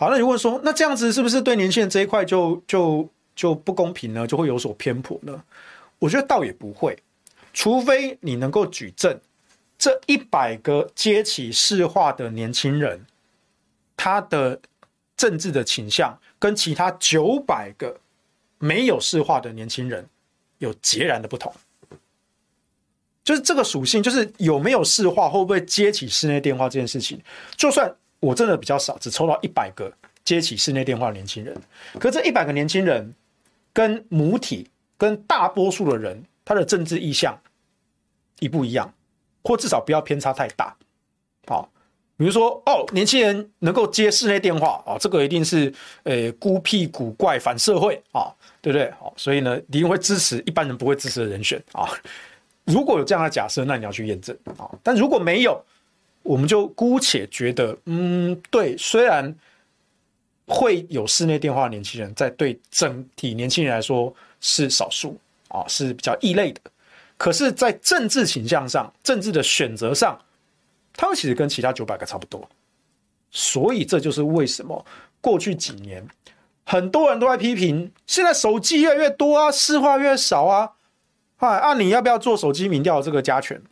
[0.00, 4.24] 好，那你问说，那这样子是不是对年轻人这一块就就就不公平呢？
[4.24, 5.42] 就会有所偏颇呢？
[5.98, 6.96] 我觉得倒也不会，
[7.52, 9.20] 除非你能够举证，
[9.76, 13.04] 这一百个接起市话的年轻人，
[13.96, 14.60] 他的
[15.16, 17.98] 政治的倾向跟其他九百个
[18.58, 20.06] 没有市话的年轻人
[20.58, 21.52] 有截然的不同，
[23.24, 27.20] 就是这个属性，就是有没有市话，会不会接起室内电话这件事情，
[27.56, 27.92] 就算。
[28.20, 29.92] 我真的比较少，只抽到一百个
[30.24, 31.56] 接起室内电话的年轻人。
[31.98, 33.14] 可这一百个年轻人
[33.72, 37.38] 跟母体、跟大多数的人，他的政治意向
[38.40, 38.92] 一不一样，
[39.44, 40.76] 或至少不要偏差太大。
[41.46, 41.70] 好，
[42.16, 48.90] 比如说哦，年轻人能够接室内电话啊，这个一定是呃孤僻古怪反社会啊，对不对？
[48.98, 51.88] 好，所以呢，一定会支持一般人不会支持的人选啊。
[52.64, 54.68] 如果有这样的假设，那你要去验证啊。
[54.82, 55.64] 但如果没有，
[56.28, 59.34] 我们就姑且觉得，嗯，对，虽然
[60.46, 66.60] 会有室内电话的年轻人，在对整体年轻人来说是少数啊，是比较异类的，
[67.16, 70.20] 可是，在政治倾向上、政治的选择上，
[70.92, 72.46] 他们其实跟其他九百个差不多
[73.30, 74.84] 所以这就是为什么
[75.22, 76.06] 过去几年
[76.66, 80.72] 很多人都在批评，现在手机越来越多啊，市话越少啊。
[81.38, 83.62] 啊，啊你要不要做手机民调这个加权？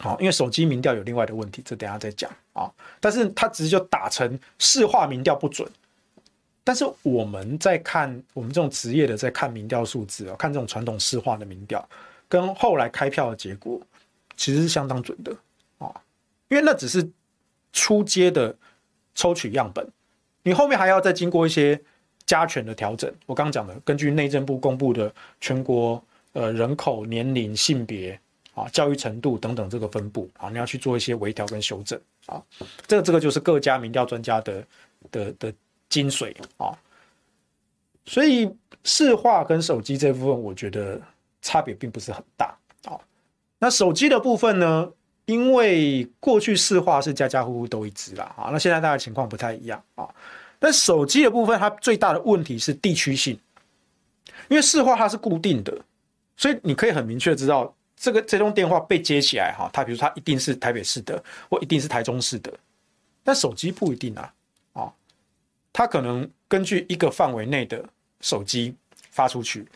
[0.00, 2.72] 好，因为手机民调有另外的问题，这等下再讲啊。
[3.00, 5.70] 但是它直接就打成市话民调不准。
[6.64, 11.86] 但是我们在看我们这种职业的在看民调数字啊，看这种传统市话的民调，
[12.28, 13.78] 跟后来开票的结果
[14.36, 15.36] 其实是相当准的
[15.78, 15.92] 啊。
[16.48, 17.06] 因为那只是
[17.72, 18.56] 初阶的
[19.14, 19.86] 抽取样本，
[20.42, 21.78] 你后面还要再经过一些
[22.24, 23.12] 加权的调整。
[23.26, 28.18] 我刚刚讲的，根据内政部公布的全国呃人口、年龄、性别
[28.62, 32.42] 啊、教育程度等等这个分布啊，你要去做一些微调跟修正啊。
[32.86, 34.64] 这这个就是各家民调专家的
[35.10, 35.52] 的的
[35.88, 36.76] 精髓啊。
[38.04, 38.50] 所以
[38.84, 41.00] 市话跟手机这部分，我觉得
[41.42, 42.98] 差别并不是很大啊。
[43.58, 44.92] 那手机的部分呢？
[45.26, 50.08] 因为过去市话是家家户户都一支啦，啊，那现在大家情况不太一样啊。
[50.58, 53.38] 但手机的部分，它最大的问题是地区性，
[54.48, 55.72] 因为市话它是固定的，
[56.36, 62.50] 所以你可以很明确知道这个这通电话被接起来哈，他比如说它一定是台北市的，或一定是台中市的，
[63.22, 64.32] 但手机不一定啊，
[64.72, 64.92] 啊，
[65.70, 67.84] 他可能根据一个范围内的
[68.22, 68.74] 手机
[69.10, 69.68] 发出去，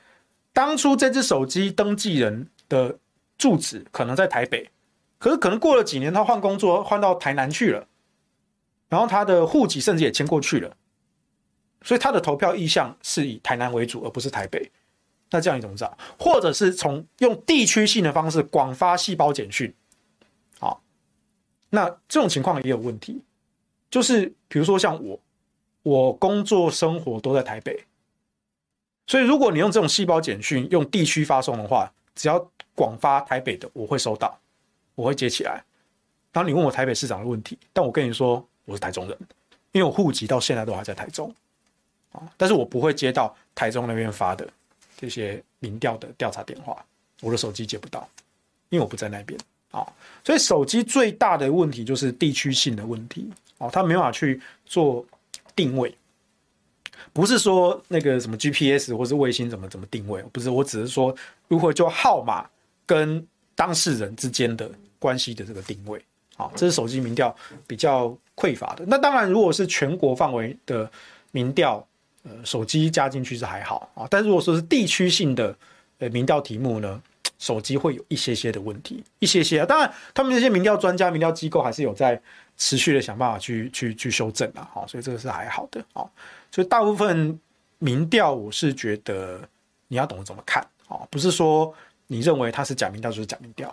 [0.54, 2.98] 当初这只手机登记人的
[3.36, 4.70] 住址可能在台北。
[5.18, 7.86] 可是可能过了几年，他换工作换到台南去了，
[8.88, 10.74] 然后他的户籍甚至也迁过去了，
[11.82, 14.70] 所以他的投票意向是以台南为主，而不是台北。
[15.34, 15.98] 那这样你怎么找？
[16.16, 19.74] 或者是从用地区性的方式广发细胞简讯？
[20.60, 20.80] 好，
[21.70, 23.20] 那这种情况也有问题，
[23.90, 25.18] 就是比如说像我，
[25.82, 27.84] 我工作生活都在台北，
[29.08, 32.38] 所以如果你用这种细胞简讯用地区发送的话，只要
[32.76, 34.38] 广发台北的，我会收到。
[34.94, 35.64] 我会接起来，
[36.30, 39.18] 当你问我台北市长的问题，但我跟你说我是台中人，
[39.72, 41.34] 因为我户籍到现在都还在台中，
[42.12, 44.48] 啊，但是我不会接到台中那边发的
[44.96, 46.84] 这些民调的调查电话，
[47.20, 48.08] 我的手机接不到，
[48.68, 49.38] 因为我不在那边。
[49.70, 49.84] 啊，
[50.22, 53.28] 所以手机最大的问题就是地区性的问题，
[53.58, 55.04] 哦，它没办法去做
[55.56, 55.92] 定位，
[57.12, 61.12] 不是说那个什么 GPS 或是卫星怎么怎么定位，不是，我只是说
[61.48, 62.48] 如何就号码
[62.86, 63.26] 跟
[63.56, 66.00] 当事人之间的关系的这个定位，
[66.36, 67.34] 啊，这是手机民调
[67.66, 68.84] 比较匮乏的。
[68.86, 70.88] 那当然，如果是全国范围的
[71.32, 71.84] 民调，
[72.24, 74.06] 呃，手机加进去是还好啊。
[74.10, 75.56] 但如果说是地区性的
[75.98, 77.00] 呃民调题目呢，
[77.38, 79.66] 手机会有一些些的问题，一些些啊。
[79.66, 82.20] 当然，他们这些民调专家、民调机构还是有在
[82.56, 84.68] 持续的想办法去去去修正啊。
[84.72, 86.04] 好，所以这个是还好的啊。
[86.50, 87.38] 所以大部分
[87.78, 89.40] 民调，我是觉得
[89.88, 91.74] 你要懂得怎么看啊，不是说。
[92.06, 93.66] 你认为它是假民调就是假民调，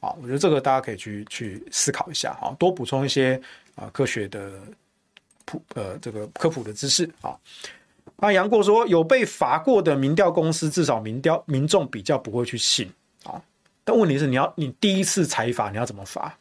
[0.00, 3.40] 啊，我觉得这个大家可以去去思考一下，哈，多补充一些
[3.74, 4.52] 啊科学的
[5.46, 7.34] 普呃这个科普的知识啊。
[8.20, 12.90] 那杨过说有被罚过的民调公司，至少民调民众比较不会去信
[13.24, 13.40] 啊。
[13.82, 16.36] 但问题是，你要你第一次采罚，你要怎么罚？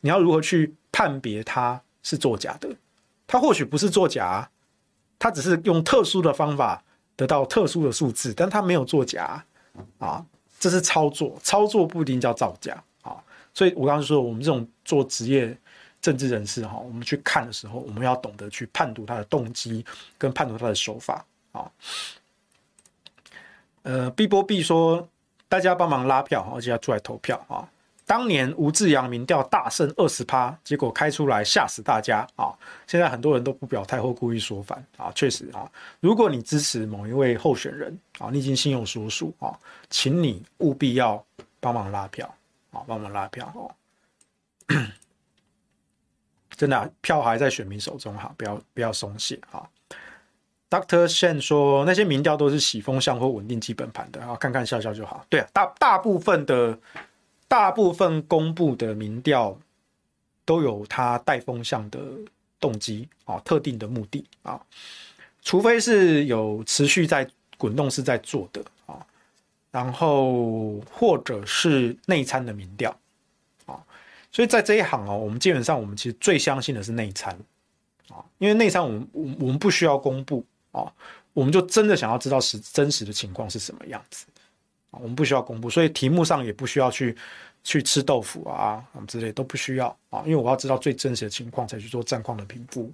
[0.00, 2.68] 你要如何去判别它是作假的？
[3.26, 4.50] 它或许不是作假，
[5.18, 6.82] 它只是用特殊的方法
[7.14, 9.44] 得到特殊的数字，但它没有作假
[9.98, 10.24] 啊。
[10.58, 13.16] 这是操作，操作不一定叫造假啊。
[13.54, 15.56] 所以我刚刚说，我们这种做职业
[16.00, 19.84] 政治人士哈，我们去看的时候，我们要懂得去判读他的动机，
[20.16, 21.70] 跟判读他的手法啊。
[23.82, 25.08] 呃，B 波 B 说，
[25.48, 27.68] 大家帮忙拉票，而且要出来投票啊。
[28.06, 32.52] 当年吴志扬民调大胜二十趴，结果开出来吓死大家啊！
[32.88, 39.56] 现在很多人都不表态或故意说反啊，确实啊，如果你支持某一位候选人啊，你已经心有所属啊，
[39.90, 41.24] 请你务必要
[41.60, 42.26] 帮忙拉票
[42.72, 43.70] 啊，帮忙拉票哦！
[46.60, 49.66] 真的，票还在选民手中哈，不要不要松懈啊
[50.68, 51.06] ！Dr.
[51.08, 55.24] Shen 说，那些民调都是洗风向或稳定基本盘的啊，看看笑笑就好。
[55.30, 56.78] 对啊，大大部分的。
[57.48, 59.58] 大部分公布的民调
[60.44, 61.98] 都有它带风向的
[62.60, 64.60] 动机啊，特定的目的啊，
[65.42, 69.04] 除非是有持续在滚动式在做的啊，
[69.72, 72.96] 然后或者是内参的民调，
[74.32, 77.32] 所以在这一行哦，我们基本上我们其实最相信的是内参
[78.08, 80.92] 啊，因为内参我们我我们不需要公布啊，
[81.32, 84.26] 我们就真的想要知道实真实的情况是什么样子。
[84.90, 87.16] 啊我们不需要公布，所以题目上也不需要去
[87.62, 92.92] 去吃豆腐啊，什么之类都不需要啊，因为我要知道最真实的情况才去做战况的评估。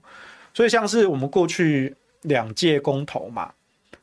[0.53, 3.51] 所以像是我们过去两届公投嘛，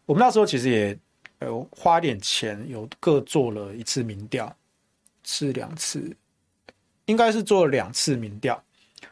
[0.07, 0.97] 我们那时候其实也
[1.41, 4.55] 有花点钱，有各做了一次民调，
[5.23, 6.15] 是两次，
[7.05, 8.61] 应该是做了两次民调，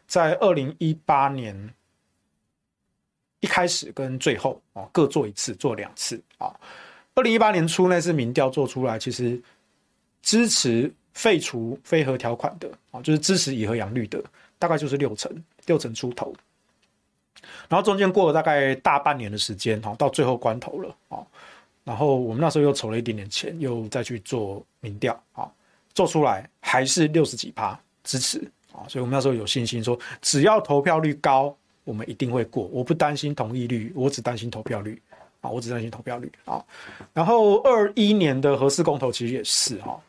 [0.07, 1.73] 在二零一八年
[3.39, 6.55] 一开始跟最后啊各做一次，做两次啊。
[7.15, 9.41] 二零一八年初那次民调做出来，其实
[10.21, 14.23] 支持废除非核条款的啊，就是支持以核养绿的，
[14.57, 16.33] 大概就是六成，六成出头。
[17.67, 21.19] 然后中间过了大概大半年的时间，哈，到最后关头了啊。
[21.83, 25.51] 然后我们那时候又筹了一点点钱，又再去做民调啊，
[25.93, 28.39] 做出来还是六十几趴支持
[28.71, 32.63] 啊，所以我们那时候有信心说，只要投票率高，我们一定会过。
[32.71, 35.01] 我不担心同意率，我只担心投票率
[35.41, 36.63] 啊，我只担心投票率啊。
[37.13, 39.99] 然后二一年的核四公投其实也是哈，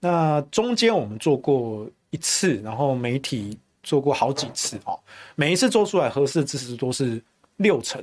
[0.00, 4.94] 那中间我们做过一次，然后媒体做过好几次啊，
[5.34, 7.22] 每一次做出来核四支持都是
[7.56, 8.02] 六成。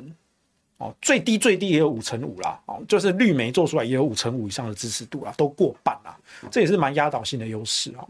[0.81, 6.17] 哦，最低最低也有五成五啦，哦，就是绿媒做出来也有五成五以上的支持度啦，都过半啦，
[6.49, 8.09] 这也是蛮压倒性的优势哦。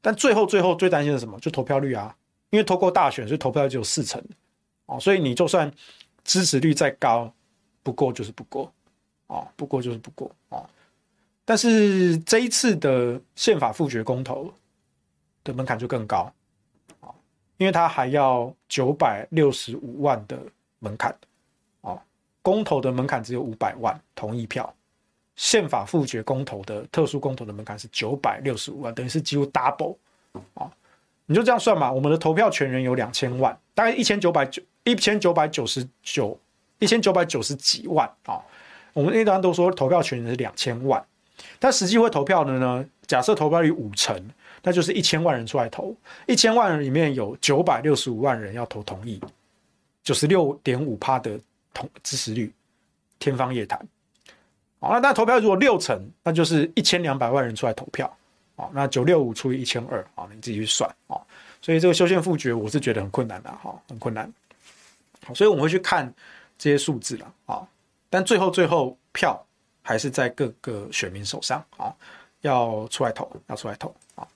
[0.00, 1.38] 但最后最后最担心的是什么？
[1.40, 2.16] 就投票率啊，
[2.48, 4.18] 因为透过大选，所以投票只有四成，
[4.86, 5.70] 哦，所以你就算
[6.24, 7.30] 支持率再高，
[7.82, 8.72] 不过就是不过，
[9.26, 10.66] 哦，不过就是不过，哦。
[11.44, 14.50] 但是这一次的宪法复决公投
[15.44, 16.32] 的门槛就更高，
[17.00, 17.14] 哦，
[17.58, 20.40] 因为它还要九百六十五万的
[20.78, 21.14] 门槛。
[22.42, 24.72] 公投的门槛只有五百万同意票，
[25.36, 29.96] 宪法复决公投的特殊公投的门槛是九百六十五万，等于是几乎 double
[30.54, 30.70] 啊！
[31.26, 36.38] 你就这样算嘛，我们的投票权人有两千万，大概一千九百九一千九百九十九
[36.78, 38.40] 一千九百九十几万啊！
[38.92, 41.04] 我们一般都说投票权人是两千万，
[41.58, 42.84] 但实际会投票的呢？
[43.06, 44.18] 假设投票率五成，
[44.62, 45.94] 那就是一千万人出来投，
[46.26, 49.20] 一千万人里面有九百六十五万人要投同意，
[50.02, 51.38] 九十六点五趴的。
[51.72, 52.52] 同支持率
[53.18, 53.78] 天方夜谭，
[54.80, 58.16] 好，那那投票如果六成，那就是一千两百万人出来投票，
[58.56, 61.20] 好，那九六五除以一千二，好，你自己去算，啊，
[61.62, 64.32] 所以这个修宪复决我是觉得很困难的，哈，很困难，
[65.24, 66.12] 好，所以我们会去看
[66.58, 67.66] 这些数字了，啊，
[68.08, 69.44] 但最后最后票
[69.82, 71.94] 还是在各个选民手上，啊，
[72.40, 74.26] 要出来投，要出来投，啊，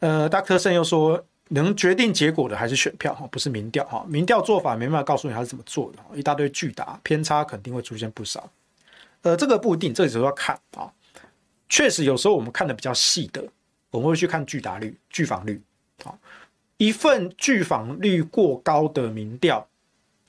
[0.00, 1.24] 呃，大科森又说。
[1.48, 4.04] 能决定结果的还是选票哈，不是民调哈。
[4.08, 8.50] 民调做法没办法告诉你他是怎么做的，一大堆巨大偏差肯定会出现不少。
[9.22, 10.90] 呃，这个不一定，这里只要看啊。
[11.68, 13.44] 确实有时候我们看的比较细的，
[13.90, 15.60] 我们会去看具答率、拒访率
[16.04, 16.14] 啊。
[16.76, 19.66] 一份拒访率过高的民调，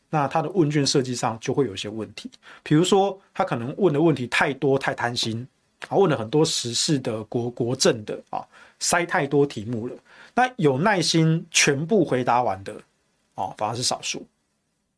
[0.10, 2.32] 那它的问卷设计上就会有些问题，
[2.64, 5.46] 比如说他可能问的问题太多、太贪心
[5.90, 8.44] 啊，问了很多时事的国国政的啊，
[8.80, 9.96] 塞太多题目了。
[10.38, 12.80] 那有耐心全部回答完的，
[13.34, 14.24] 哦，反而是少数。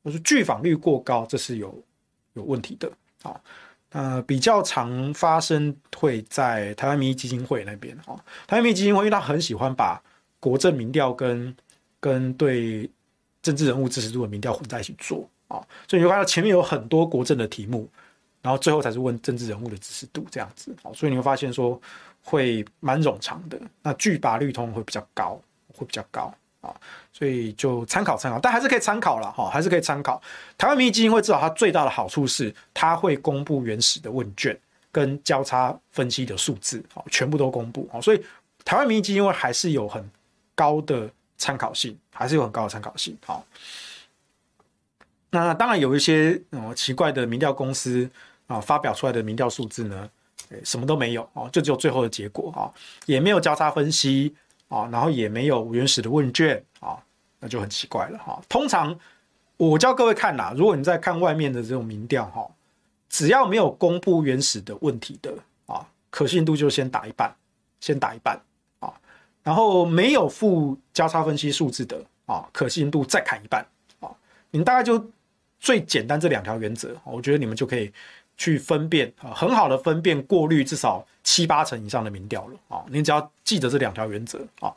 [0.02, 1.82] 我说拒访率过高，这是有
[2.34, 2.92] 有问题的
[3.24, 3.40] 啊。
[3.92, 8.20] 呃，比较常发生会在台湾民意基金会那边啊。
[8.48, 10.04] 台湾民意基金会，因为他很喜欢把
[10.42, 11.56] 国政民调跟
[12.02, 12.90] 跟对
[13.42, 17.90] 政治人物支持度的民调混在一起做啊，所以你会看到前面有很多国政的题目，
[18.42, 20.92] 然后最后才是问政治人物的支持度这样子啊。
[20.94, 21.82] 所以你会发现说。
[22.30, 25.42] 会蛮冗长的，那拒答率通常会比较高，
[25.74, 26.70] 会比较高啊，
[27.12, 30.22] 所以就参考参考，但还是可以参考了哈，还是可以参考。
[30.56, 34.56] 台湾民意基金会至少它最大的好处是，它会公布原始的问卷
[34.92, 38.24] 跟交叉分析的数字，好，全部都公布，所以
[38.64, 40.08] 台湾民意基金会还是有很
[40.54, 43.44] 高的参考性，还是有很高的参考性，好。
[45.32, 48.08] 那当然有一些嗯奇怪的民调公司
[48.46, 50.08] 啊发表出来的民调数字呢。
[50.64, 52.66] 什么都没有哦，就只有最后的结果啊，
[53.06, 54.36] 也没有交叉分析
[54.68, 56.98] 啊，然后也没有原始的问卷啊，
[57.40, 58.42] 那就很奇怪了哈。
[58.50, 58.98] 通常
[59.58, 62.50] 我教各位看啦，如果你在看外面的这种民调哈，
[63.10, 65.34] 只要没有公布原始的问题的
[65.68, 67.34] 啊，可信度就先打一半，
[67.80, 68.42] 先打一半
[68.80, 68.92] 啊，
[69.44, 73.66] 然后没有附交叉分析数字的啊，可信度再砍一半
[74.00, 74.10] 啊。
[74.52, 75.10] 你大概就
[75.60, 77.92] 最简单这两条原则，我觉得你们就可以。
[78.40, 82.86] 去分辨啊，很好的分辨过滤至少七八成以上的民调了啊！
[82.90, 84.74] 你只要记得这两条原则啊，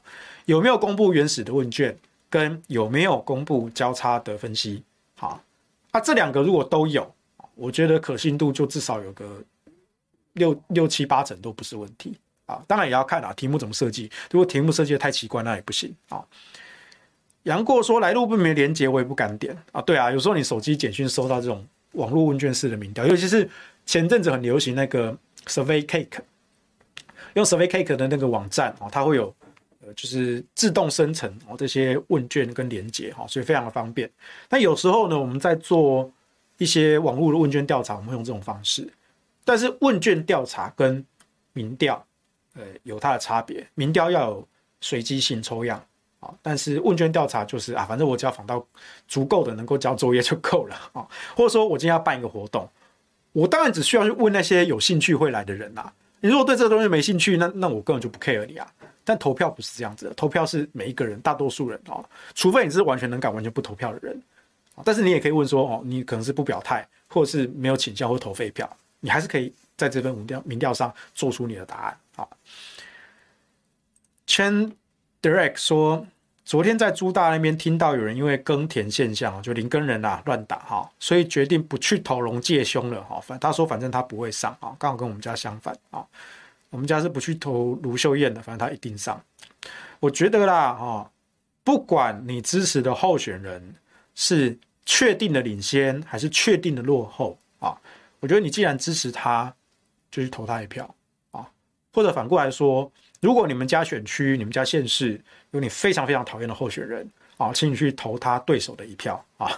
[0.47, 1.97] 有没有公布原始的问卷，
[2.29, 4.83] 跟有没有公布交叉的分析
[5.21, 5.41] 啊？
[5.93, 7.09] 啊，这两个如果都有，
[7.55, 9.41] 我觉得可信度就至少有个
[10.33, 12.61] 六六七八成都不是问题啊。
[12.67, 16.21] 当然也要看啊，题目怎么设计，如果题目设计的太奇怪，那也不行啊。
[17.45, 19.81] 杨过说来路不明连接，我也不敢点啊。
[19.83, 21.65] 对啊，有时候你手机简讯收到这种。
[21.93, 23.49] 网络问卷式的民调，尤其是
[23.87, 25.17] 前阵子很流行那个
[25.47, 26.21] Survey Cake，
[27.35, 29.35] 用 Survey Cake 的那个网站哦，它会有
[29.81, 34.11] 呃，就是自动生成哦这些问卷跟连接哈，所以非常的方便。
[34.49, 36.11] 那有时候呢，我们在做
[36.59, 38.89] 一些网络的问卷调查，我们会用这种方式。
[39.45, 41.05] 但是问卷调查跟
[41.53, 42.07] 民调
[42.55, 44.49] 呃有它的差别，民调要有
[44.81, 45.85] 随机性抽样
[46.23, 46.33] 啊。
[46.41, 48.67] 但是问卷调查就是啊，反正我只要访到
[49.07, 51.07] 足够的能够交作业就够了啊。
[51.37, 52.67] 或者说我今天要办一个活动，
[53.33, 55.93] 我当然只需要去问那些有兴趣会来的人啊。
[56.21, 58.67] 你如果对这个东西没兴趣，那那我根本就不 care 你啊。
[59.05, 61.99] 但投票不是这样子的，投票是每一个人，大多数人啊，
[62.35, 64.23] 除非你是完全能干、完全不投票的人。
[64.85, 72.27] 但是你也可以问说，哦，你可能是不表态，或者是没有倾向或投废票，你还是可以在这份民调民调上做出你的答案啊。
[74.27, 74.73] Chen
[75.23, 76.05] Direct 说，
[76.45, 83.21] 昨天在朱大那边听到有人因为耕田现象，就林耕人啊乱打哈，所以决定不去投龙介兄了哈。
[83.21, 86.05] 反他说反正他不会上啊，刚好跟我们家相反啊。
[86.71, 89.23] 我们家是不去投卢秀燕的，反正他一定上。
[90.01, 91.11] 我觉得啦哈，
[91.63, 93.75] 不管你支持的候选人。
[94.15, 97.75] 是确定的领先还是确定的落后啊？
[98.21, 99.51] 我觉得你既然支持他，
[100.11, 100.95] 就去投他一票
[101.31, 101.49] 啊。
[101.95, 102.93] 或者反过来说，
[103.23, 105.19] 如果你们家选区、你们家县市
[105.53, 107.09] 有你非常非常讨厌的候选人
[107.39, 109.49] 啊，请你去投他对手的一票啊，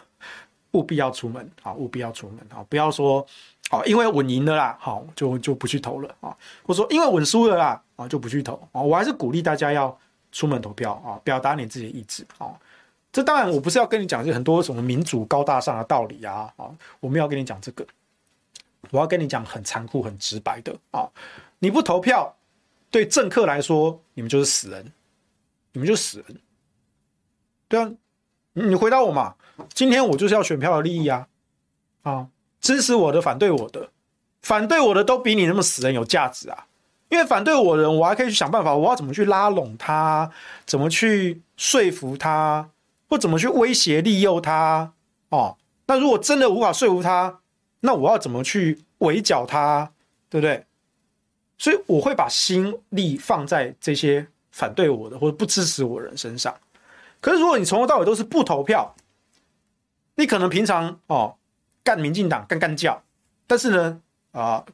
[0.72, 3.26] 务必要出门啊，务必要出门啊，不要说
[3.70, 8.80] 啊，因为稳赢了啦，好就就不去投了啊，或者说因为稳输了啦，啊就不去投啊。
[8.80, 9.98] 我还是鼓励大家要
[10.30, 12.52] 出门投票啊，表达你自己的意志啊。
[13.10, 16.66] 这当然，我不是要跟你讲这很多什么民主高大上的道理啊啊！
[16.98, 17.86] 我没有跟你讲这个，
[18.90, 21.08] 我要跟你讲很残酷、很直白的啊！
[21.60, 22.34] 你不投票，
[22.94, 24.92] 对政客来说，你们就是死人，
[25.72, 26.38] 你们就死人。
[27.66, 27.90] 对啊，
[28.52, 29.34] 你回答我嘛！
[29.72, 31.26] 今天我就是要选票的利益啊！
[32.04, 32.28] 啊，
[32.60, 33.90] 支持我的、反对我的，
[34.42, 36.68] 反对我的都比你那么死人有价值啊！
[37.08, 40.30] 因为反对我的人，我还可以去想办法，我要怎么去拉拢他，
[40.64, 42.70] 怎么去说服他。
[43.08, 44.92] 或怎么去威胁利诱他
[45.30, 45.56] 哦？
[45.86, 47.40] 那如果真的无法说服他，
[47.80, 49.90] 那我要怎么去围剿他？
[50.30, 50.64] 对不对？
[51.58, 56.54] 所以我会把心力放在这些反对我的或者不支持我的人身上。
[57.20, 58.94] 可是如果你从头到尾都是不投票，
[60.16, 61.34] 你可能平常哦
[61.82, 63.02] 干民进党干干叫，
[63.46, 64.00] 但是呢
[64.32, 64.64] 啊、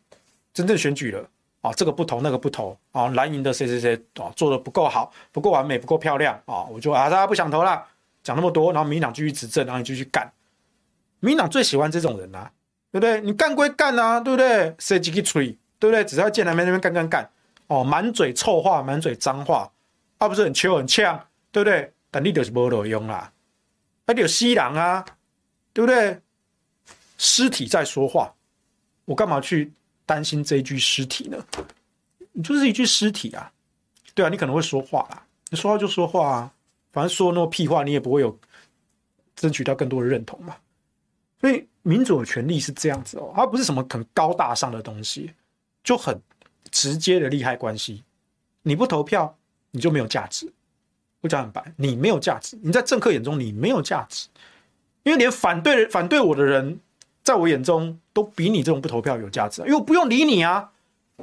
[0.52, 1.20] 真正选举了
[1.60, 7.86] 啊、哦，这个不投那个不投啊，蓝营的谁谁谁啊做的不够好，不够完美，不够漂亮啊、我就啊大家不想投了。
[8.22, 10.30] 讲那么多，然后民进党继续执政，然后你继续干。
[11.20, 12.52] 民进党最喜欢这种人啊，
[12.92, 13.18] 对不对？
[13.22, 14.74] 你干归干啊，对不对？
[14.78, 16.04] 谁几个吹，对不对？
[16.04, 17.28] 只要见他们那边干干干，
[17.66, 19.68] 哦，满嘴臭话，满嘴脏话，
[20.18, 21.18] 啊，不是很秋很呛，
[21.50, 21.92] 对不对？
[22.12, 23.32] 但你就是没有用啦，
[24.06, 25.04] 那你有西郎啊，
[25.72, 26.20] 对不对？
[27.18, 28.32] 尸体在说话，
[29.04, 29.72] 我干嘛去
[30.06, 31.44] 担心这一具尸体呢？
[32.32, 33.52] 你就是一具尸体啊，
[34.14, 36.52] 对啊，你可能会说话啦，你说话就说话啊。
[36.92, 38.36] 反正说那么屁话，你也不会有
[39.36, 40.56] 争取到更多的认同嘛。
[41.40, 45.32] 所以民主的权利是这样子哦，它不是什么很高大上的东西，
[45.82, 46.20] 就很
[46.70, 48.04] 直接的利害关系。
[48.62, 49.36] 你不投票，
[49.70, 50.52] 你就没有价值。
[51.22, 54.28] 我讲很白，你没有价值，你在政客眼中你没有价值，
[55.02, 56.80] 因为连反对反对我的人，
[57.22, 60.70] 在我眼中都比你这种不投票有价值，因为我不用理你啊，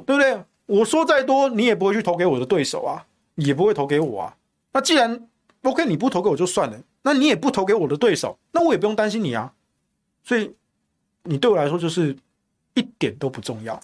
[0.06, 0.40] 对不对？
[0.66, 4.36] 我说再多，你也不会去投给我的对手啊，也不会投给我啊。
[4.72, 5.28] 那既然
[5.62, 9.52] OK，你不投给我就算了，那你也不投给我的对手，那我也不用担心你啊。
[10.22, 10.54] 所以
[11.24, 12.16] 你对我来说就是
[12.74, 13.80] 一点都不重要，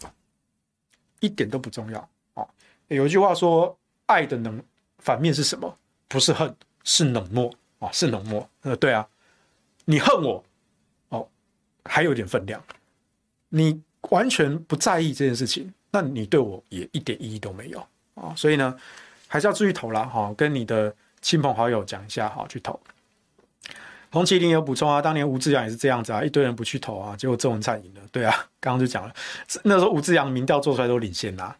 [1.25, 2.47] 一点都不重要啊。
[2.89, 4.63] 有一句话说，爱的能
[4.99, 5.79] 反面是什么？
[6.09, 8.49] 不是恨，是冷漠啊，是冷漠。
[8.63, 9.09] 呃，对啊，
[9.87, 10.45] 你恨我
[11.09, 11.29] 哦，
[11.85, 12.63] 还有点分量。
[13.49, 17.79] 你完全不在意这件事情，那你对我也一点意义都没有
[18.15, 18.35] 啊。
[18.37, 18.77] 所以呢，
[19.27, 20.95] 还是要注意投啦哈，跟你的。
[21.25, 22.79] 亲朋好友讲一下，好去投。
[24.15, 28.01] 洪麒麟有补充啊，当年吴志阳也是这样子啊，一堆人不去投啊，结果郑文灿赢了。
[28.13, 29.13] 对啊，刚刚就讲了，
[29.65, 31.57] 那时候吴志阳民调做出来都领先啦，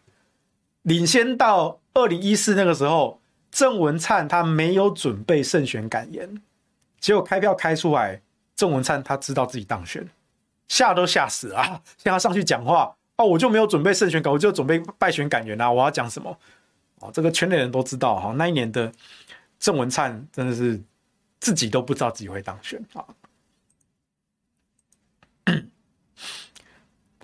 [0.83, 3.19] 领先到二零一四那个时候，
[3.51, 6.41] 郑文灿他没有准备胜选感言，
[7.01, 8.21] 结果开票开出来，
[8.55, 10.07] 郑文灿他知道自己当选，
[10.69, 11.61] 吓都吓死了，
[11.97, 16.37] 现在他上去讲话哦，我就没有准备胜选感，我就准备败选感言啊，我要讲什么？
[17.01, 18.89] 哦，这个圈内人都知道哈，那一年的。
[19.57, 20.79] 郑文灿真的是
[21.45, 23.05] 自己都不知道自己会当选啊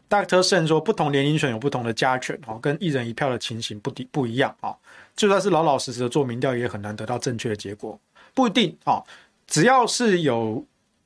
[0.07, 0.43] ！Dr.
[0.43, 4.77] Shen 说，不同年龄层有不同的加权，哦跟一人一票的情形不不一样啊。
[5.15, 7.99] 就算是老老实实的做民调，也很难得到正确的结果，
[8.35, 9.01] 不一定啊。
[9.47, 10.63] 只要是有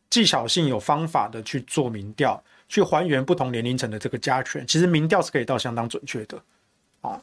[0.09, 6.38] 技巧性、有方法的去做民调，去还原不同年龄层的这个加权，其实民调是可以到相当准确的
[6.99, 7.22] 啊。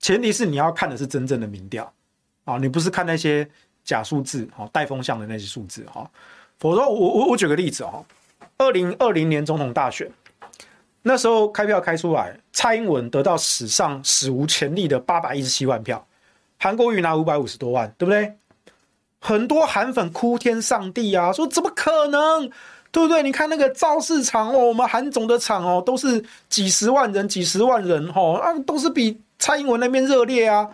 [0.00, 1.90] 前提是你要看的是真正的民调。
[2.44, 3.48] 啊，你不是看那些
[3.90, 6.08] 假数字，哈，带风向的那些数字，哈。
[6.60, 8.04] 否则，我我我举个例子，哈，
[8.58, 10.08] 二零二零年总统大选，
[11.02, 16.06] 那时候开票开出来，蔡英文得到史上史无前例的八百一十七万票，
[16.58, 18.32] 韩国瑜拿五百五十多万，对不对？
[19.20, 22.48] 很多韩粉哭天上帝啊，说怎么可能？
[22.92, 23.22] 对不对？
[23.22, 30.68] 你看那个造势场哦，我们韩总的场哦，都是几十万人、几十万人哦，啊，都是比蔡英文那边热烈啊，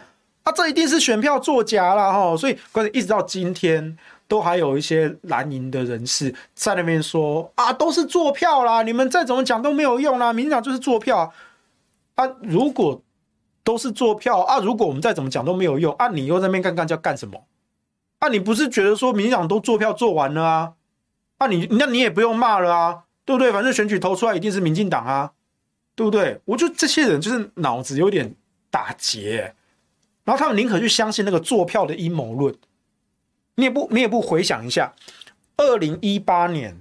[0.46, 11.32] 啊，这一定是选票作假啦哈，所以关键一直到今天，都还有一些蓝营的人士在那边说啊，都是作票啦，你们再怎么讲都没有用啦，民进党就是作票
[12.14, 13.02] 啊，如果
[13.64, 17.44] 都是作票啊，如果我们再怎么讲都没有用啊，你又在那边干干叫干什么？
[18.20, 20.74] 啊，你不是觉得说民进党都作票做完了啊？
[21.38, 23.50] 啊你，那你也不用骂了啊，对不对？
[23.50, 25.32] 反正选举投出来一定是民进党啊，
[25.96, 26.40] 对不对？
[26.44, 28.32] 我就这些人就是脑子有点
[28.70, 29.55] 打结，
[30.26, 32.54] 然后他们宁可去相信那个坐票的阴谋论。
[33.54, 34.94] 你也不，你也不回想一下，
[35.56, 36.76] 二零一八年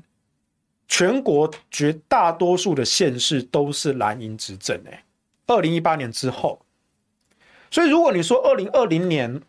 [0.89, 5.05] 全国绝大多数的县市都是蓝营执政诶，
[5.47, 6.59] 二零一八年之后，
[7.71, 9.41] 所以如果你说二零二零年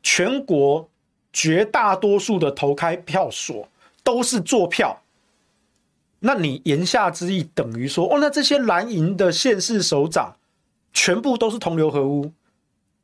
[0.00, 0.88] 全国
[1.32, 3.68] 绝大多数的投开票所。
[4.02, 5.02] 都是坐票，
[6.20, 10.34] 那你言下之意等于说，哦，那这些蓝营的县市首长
[10.94, 12.32] 全部都是同流合污，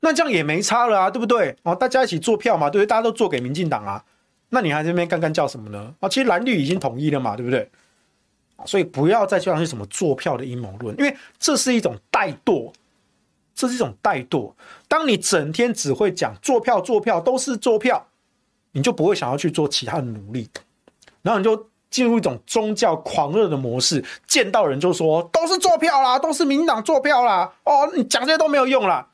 [0.07, 1.57] 那这样也没差了啊，对不对？
[1.65, 2.87] 哦，大家一起做票嘛，对不对？
[2.87, 4.05] 大家都做给民进党啊，
[4.51, 5.93] 那你还在那边干干叫什么呢？
[5.99, 7.69] 啊，其实蓝绿已经统一了嘛，对不对？
[8.65, 12.73] 所以不要再相信什么做票的阴谋论，因为这是一种怠惰，
[13.53, 14.53] 这是一种怠惰。
[14.87, 18.07] 当你整天只会讲做票、做票都是做票，
[18.71, 20.49] 你就不会想要去做其他的努力。
[21.23, 27.53] 然后你就进入一种宗教狂热的模式，见到人就说都是做票啦，都是民党做票啦。
[27.65, 29.09] 哦，你讲这些都没有用啦，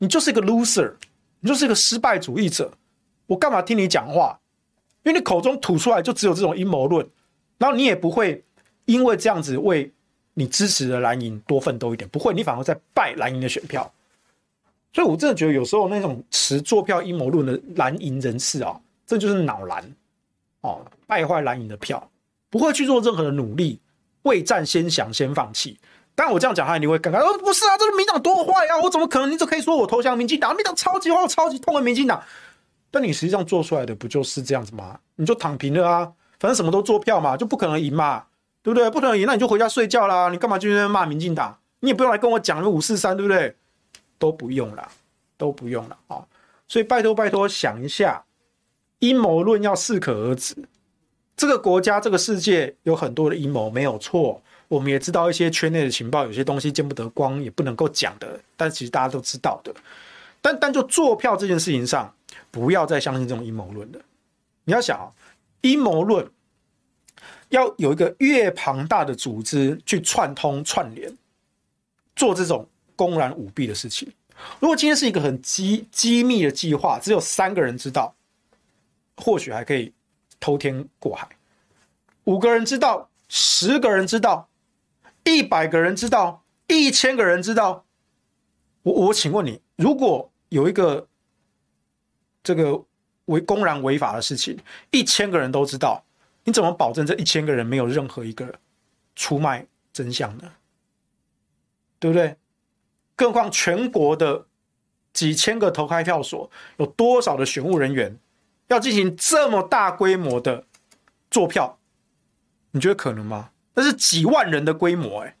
[0.00, 0.94] 你就是一个 loser，
[1.40, 2.72] 你就是一个失败主义者。
[3.26, 4.40] 我干嘛听你讲话？
[5.04, 7.06] 因为你口中吐出来就只有这种阴谋论，
[7.58, 8.42] 然后你也不会
[8.86, 9.90] 因为这样子为
[10.34, 13.90] 你支持的蓝营多奋斗一点，不会，你反而在败蓝营的选票。
[14.92, 19.94] 所以我真的觉得有时候那种持坐票阴谋论的蓝营人士啊，这就是脑蓝。
[20.62, 22.10] 哦，败坏蓝营的票，
[22.50, 23.78] 不会去做任何的努力，
[24.22, 25.78] 未战先降，先放弃。
[26.22, 27.18] 但我这样讲，他你会尴尬。
[27.18, 28.78] 哦，不是啊，这是民党多坏啊！
[28.82, 29.30] 我怎么可能？
[29.30, 30.54] 你就可以说我投降民进党？
[30.54, 32.22] 民党超级坏，超级痛恨民进党。
[32.90, 35.00] 但你实际上做出来的不就是这样子吗？
[35.16, 38.24] 你就躺平了啊，反正什么都做票嘛，就不可能赢嘛，
[38.62, 38.90] 对不对？
[38.90, 40.28] 不可能赢，那你就回家睡觉啦。
[40.28, 41.58] 你干嘛去那边骂民进党？
[41.80, 43.56] 你也不用来跟我讲五四三，对不对？
[44.18, 44.86] 都不用了，
[45.38, 46.22] 都不用了啊、
[46.68, 48.22] 所以拜托拜托，想一下。
[48.98, 50.54] 阴谋论要适可而止。
[51.34, 54.42] 这个国家、这个世界有很多的阴谋，没有错。
[54.70, 58.40] 我们也知道一些圈内的情报，有些东西见不得光，也不能够讲的。
[58.56, 59.74] 但其实大家都知道的。
[60.40, 62.14] 但但就作票这件事情上，
[62.52, 63.98] 不要再相信这种阴谋论了。
[64.62, 65.10] 你要想啊，
[65.62, 66.24] 阴谋论
[67.48, 71.12] 要有一个越庞大的组织去串通串联，
[72.14, 72.64] 做这种
[72.94, 74.10] 公然舞弊的事情。
[74.60, 78.14] 如果今天是一个很机机密的计划，只有三个人知道。
[79.22, 79.92] 或许还可以
[80.38, 81.28] 偷天过海，
[82.24, 84.48] 五个人知道，十个人知道，
[85.30, 87.86] 一百个人知道，一千个人知道。
[88.82, 91.06] 我我请问你，如果有一个
[92.42, 92.84] 这个
[93.26, 94.58] 违公然违法的事情，
[94.90, 96.04] 一千个人都知道，
[96.44, 98.58] 你怎么保证这一千个人没有任何一个
[99.14, 100.52] 出卖真相呢？
[101.98, 102.36] 对不对？
[103.14, 104.46] 更何况全国的
[105.12, 108.18] 几千个投开票所，有多少的选务人员？
[108.68, 110.64] 要进行这么大规模的
[111.30, 111.78] 作票，
[112.70, 113.50] 你觉得可能吗？
[113.74, 115.36] 那是几万人的规模，哎，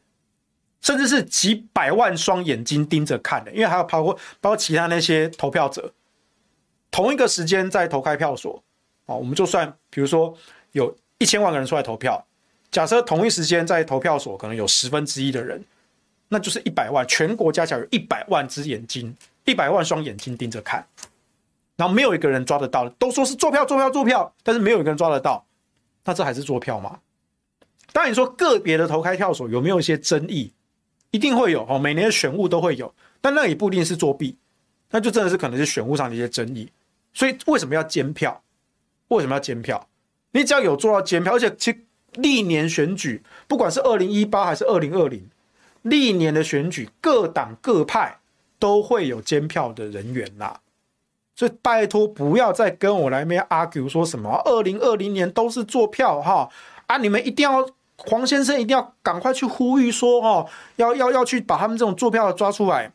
[0.80, 5.92] 甚至是几百万双眼睛盯着看的，因为还有包括包括其他那些投票者，
[6.90, 8.62] 同一个时间在投开票所，
[9.06, 10.34] 啊，我们就算比如说
[10.72, 12.24] 有一千万个人出来投票，
[12.70, 15.62] 假设同一时间在投票所可能有十分之一的人，
[16.28, 19.14] 那就是一百万，全国加起来有一百万只眼睛，
[19.44, 20.86] 一百万双眼睛盯着看。
[21.76, 25.44] 然后没有一个人抓得到，都说是做票、做票、做票，但是没有一个人抓得到，
[26.04, 27.00] 那这还是做票吗？
[27.92, 30.52] 当然你说个别的投开票所有没有一些争议，
[31.10, 34.36] 一定会有哦，每年的选务都会有，但那也不一定是作弊，
[34.90, 36.70] 那就真的是可能是选务上的一些争议。
[37.12, 38.42] 所以为什么要监票？
[39.08, 39.88] 为什么要监票？
[40.32, 41.74] 你只要有做到监票，而且其
[42.14, 45.28] 历年选举，不管是二零一八还是二零二零，
[45.82, 48.18] 历年的选举，各党各派
[48.58, 50.60] 都会有监票的人员啦。
[51.34, 56.50] 所以拜托不要再跟我来那边 argue 说什么二零二零年都是作票哈
[56.86, 56.98] 啊！
[56.98, 57.66] 你们一定要
[58.06, 62.90] 黄先生一定要赶快去呼吁说哦，要要要去把他们这种坐票抓出来。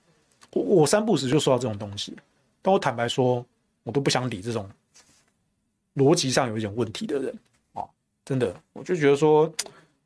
[0.51, 2.15] 我我三不时就说到这种东西，
[2.61, 3.45] 但我坦白说，
[3.83, 4.69] 我都不想理这种
[5.95, 7.37] 逻辑上有一点问题的人
[7.73, 7.83] 啊！
[8.23, 9.51] 真的，我就觉得说，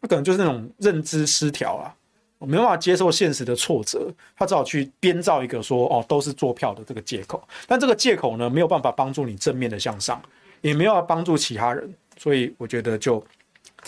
[0.02, 1.94] 他可能就是那种认知失调啊，
[2.40, 7.42] 我没办法接受现实的挫折，他只好去编造一个说哦都是坐票的这个借口。
[7.68, 10.22] 但这个借口呢，没有办法帮助你正面的向上，
[10.62, 11.94] 也没有要帮助其他人。
[12.18, 13.24] 所以我觉得就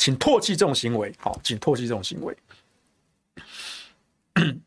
[0.02, 2.36] 请唾弃这种行为，好，请唾弃这种行为。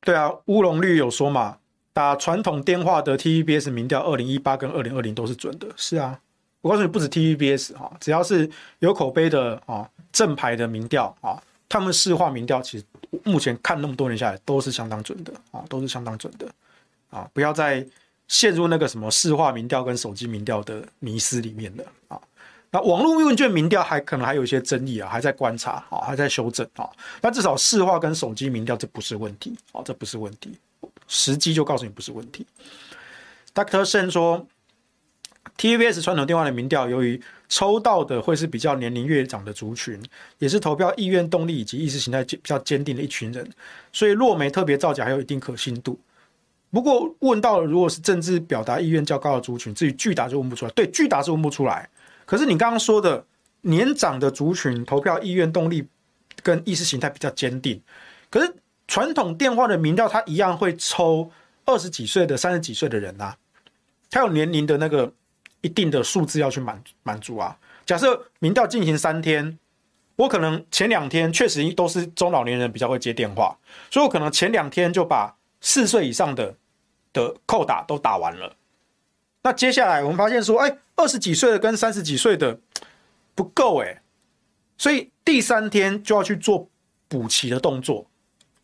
[0.00, 1.58] 对啊，乌龙绿有说嘛，
[1.92, 5.68] 打传统电话的 TVBS 民调，二零一八跟二零二零都是准的。
[5.76, 6.20] 是啊，
[6.60, 12.84] 我告诉你，不止 TVBS 哈，只要是有口碑的啊，正牌的民调啊，他们市话民调，其实
[13.22, 16.52] 目前看那么多年下来，都是相当准的啊，都是相当准的
[17.10, 17.86] 啊，不要再
[18.28, 22.20] 陷入那个什么市话民调跟手机民调的迷思里面了啊。
[22.70, 26.90] 那网络问卷民调还可能还有一些争议啊，还在观察啊，还在修正啊。
[27.22, 30.58] 那至少市话跟手机民调这不是问题啊，这不是问题，
[31.06, 32.44] 时机就告诉你不是问题。
[33.54, 33.84] Dr.
[33.84, 34.44] Shen 说
[35.56, 40.02] ，TVBS 传统电话的民调，由于抽到的会是比较年龄越长的族群，
[40.38, 43.48] 也是投票意愿、动力以及意识形态比较坚定的一群人，
[43.92, 45.98] 所以若没特别造假，还有一定可信度。
[46.76, 50.70] 不过问到了如果是政治表达意愿较高的族群，至于巨大就问不出来。
[50.72, 51.88] 对，巨大是问不出来。
[52.26, 53.24] 可是你刚刚说的
[53.62, 55.88] 年长的族群投票意愿、动力
[56.42, 57.80] 跟意识形态比较坚定，
[58.28, 58.54] 可是
[58.86, 61.30] 传统电话的民调，它一样会抽
[61.64, 63.34] 二十几岁的、三十几岁的人啊，
[64.10, 65.10] 它有年龄的那个
[65.62, 67.56] 一定的数字要去满满足啊。
[67.86, 69.58] 假设民调进行三天，
[70.16, 73.56] 我可能前两天确实都是中老年人比较会接电话，
[73.90, 76.54] 所以我可能前两天就把四岁以上的
[77.16, 78.54] 的扣打都打完了。
[79.42, 82.58] 那接下来我们发现说，哎，二十几岁的跟三十几岁的
[83.34, 84.02] 不够哎，
[84.76, 86.68] 所以第三天就要去做
[87.08, 88.06] 补齐的动作。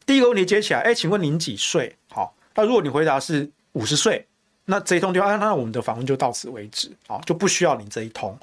[0.05, 1.97] 第一个问题接起来，哎，请问您几岁？
[2.11, 4.27] 好，那如果你回答是五十岁，
[4.65, 8.37] 那这一通电话，那我们的访问就到此为止，好，就不需要你这一通。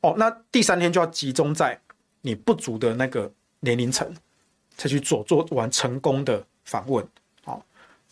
[0.00, 1.78] 哦，那第三天就要集中在
[2.22, 3.30] 你不足的那个
[3.60, 4.10] 年龄层，
[4.76, 7.06] 才去做做完成功的访问。
[7.44, 7.62] 好，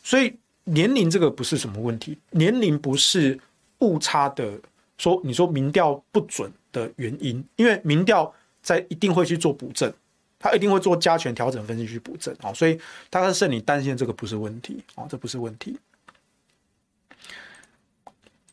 [0.03, 3.41] 所以年龄这个不是什么问题，年龄不是。
[3.83, 4.61] 误差的
[4.97, 8.33] 说，你说民调不准的原因，因为民调
[8.63, 9.93] 在一定会去做补正，
[10.39, 15.77] 他一定会做加权调整分析去补正啊，所以他是你担心这个不是问题啊，这不是问题。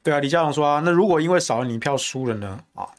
[0.01, 2.63] 对啊，李佳龙说啊，那如果因为少了你一票输了呢？
[2.73, 2.89] 啊，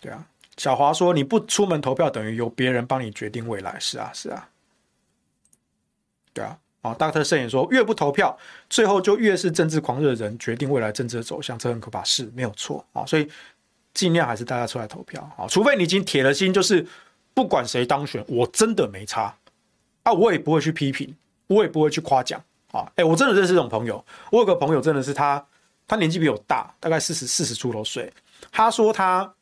[0.00, 0.24] 对啊，
[0.58, 4.48] 小华说你不出门投票等于由别人帮你决定未来，是啊，是啊，
[6.32, 6.56] 对啊。
[6.88, 7.22] 啊，Dr.
[7.22, 8.36] 盛也说，越不投票，
[8.68, 13.04] 最后就越是政治狂热的人决定未来政治的走向，这很可怕，是没有错啊。
[13.06, 13.28] 所以
[13.94, 16.86] 尽量还是大家出来投票啊，除非你已经铁了心，就是
[17.34, 19.34] 不管谁当选，我真的没差
[20.02, 21.14] 啊，我也不会去批评，
[21.46, 22.90] 我也不会去夸奖啊。
[22.96, 25.44] 哎、我真的认识这种朋友，我有个朋友真的是他，
[25.86, 28.12] 他年纪比我大，大概四十四十出头岁，
[28.50, 29.32] 他说他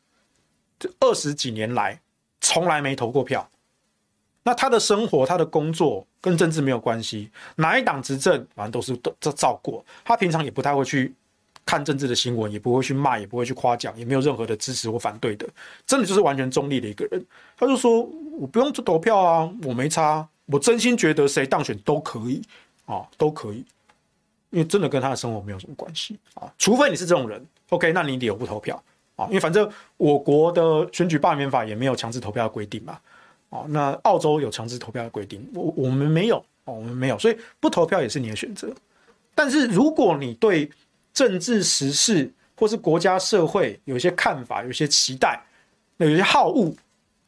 [0.79, 1.99] 这二十几年来
[2.41, 3.47] 从来没投过票。
[4.47, 9.83] 那他的生活、他的工作跟政治没有关系，哪一党执政，反正都是都照过。
[10.05, 11.13] 他平常也不太会去
[11.65, 15.45] 看政治的新闻，也不会去骂，也不会去夸奖，也没有任何的支持或反对的，
[15.85, 17.21] 真的就是完全中立的一个人。
[17.57, 18.03] 他就说
[18.39, 22.41] ：“我不用去投票啊，我没差，我真心觉得谁当选都可以
[22.85, 23.65] 啊，都可以，
[24.51, 26.49] 因为真的跟他的生活没有什么关系啊。
[26.57, 28.81] 除非你是这种人，OK，那你理由不投票
[29.17, 32.97] 啊，因为反正我国的选举罢免法也没有强制投票的规定嘛。”
[33.49, 38.73] 哦，那澳洲有强制投票的规定，我我们没有哦，我们没有，所以不投票也是你的选择。
[39.33, 40.69] 但是如果你对
[41.13, 45.41] 政治时事或是国家社会有一些看法、有一些期待、
[45.95, 46.75] 那有一些好恶，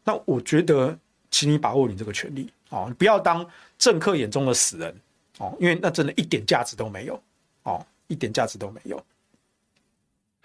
[0.03, 0.97] 那我觉得，
[1.31, 4.93] 请你把握你这个权利哦，你不要当政客眼中的死人
[5.37, 7.21] 哦，因为那真的一点价值都没有
[7.63, 9.05] 哦，一点价值都没有。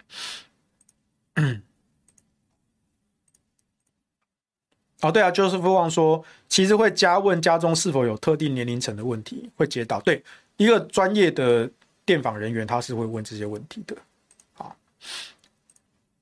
[1.35, 1.61] 嗯。
[5.05, 9.99] 哦，对啊，就是富旺说，其实会加问家中是否有特定年龄层的问题，会解答。
[9.99, 10.23] 对，
[10.57, 11.69] 一个专业的
[12.03, 13.95] 电访人员，他是会问这些问题的。
[14.55, 14.75] 好，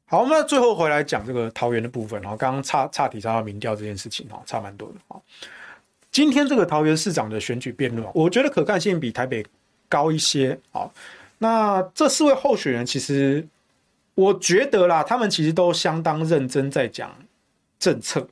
[0.07, 2.21] 好，那最后回来讲这个桃园的部分。
[2.21, 4.95] 然后刚刚差差题插到民调这件事情，哈，差蛮多的。
[5.07, 5.23] 好，
[6.11, 9.45] 今天这个桃园市长的选举辩论，我觉得可看性比台北
[9.87, 10.59] 高一些。
[10.71, 10.93] 好，
[11.37, 13.47] 那这四位候选人，其实
[14.13, 17.09] 我觉得啦，他们其实都相当认真在讲
[17.79, 18.27] 政策。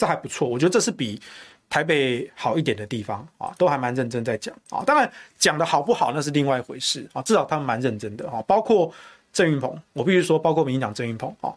[0.00, 1.20] 这还不错，我觉得这是比
[1.68, 4.82] 台北好一点的地方啊，都还蛮认真在讲啊。
[4.86, 8.40] 当然讲的好不好那是另外一回事啊，至少他们蛮认真的啊。
[8.46, 8.90] 包括
[9.30, 11.52] 郑运鹏，我必须说，包括民进党郑运鹏啊，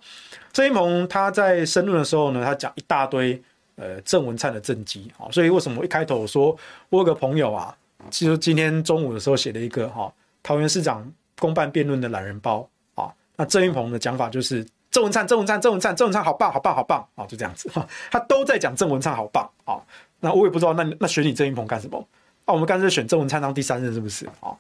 [0.52, 3.42] 郑运鹏他在申论的时候呢，他讲一大堆
[3.78, 6.54] 呃郑文灿的政绩啊，所以为什么我一开头我说
[6.90, 7.74] 我有个朋友啊，
[8.12, 10.14] 其实今天中午的时候写了一个哈
[10.44, 17.26] 桃园市长公办辩论的懒人包啊，那郑运鹏的讲法就是郑文灿，郑文灿，郑文灿，郑文灿好棒，好棒，好棒啊！
[17.26, 17.68] 就这样子，
[18.12, 19.82] 他都在讲郑文灿好棒啊。
[20.20, 21.98] 那我也不知道，那那选你郑运鹏干什么？
[22.46, 24.54] 啊，我们干脆选郑文灿当第三任是不是啊？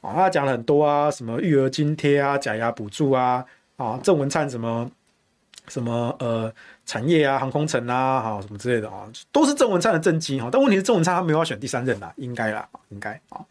[0.00, 3.44] 啊，他讲了很多啊，什么育儿津贴啊，假牙补助啊，
[3.76, 4.90] 啊，郑文灿什么
[5.68, 6.50] 什么呃
[6.86, 10.48] 产业啊，航空城啊，哈，什么之类的啊，都是郑文灿的政绩哈。
[10.50, 13.44] 但问题是郑文灿他没有要选第三任啦，应该啦，应该啊。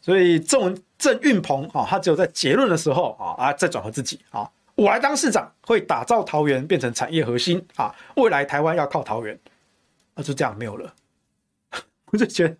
[0.00, 4.48] 所以郑文郑运鹏啊，他只有在结论的时候啊啊再转和自己啊，
[4.78, 9.36] 我来当市长，会打造桃园变成产业核心啊，未来台湾要靠桃园，
[10.14, 10.94] 那就这样没有了，
[12.12, 12.56] 我就觉得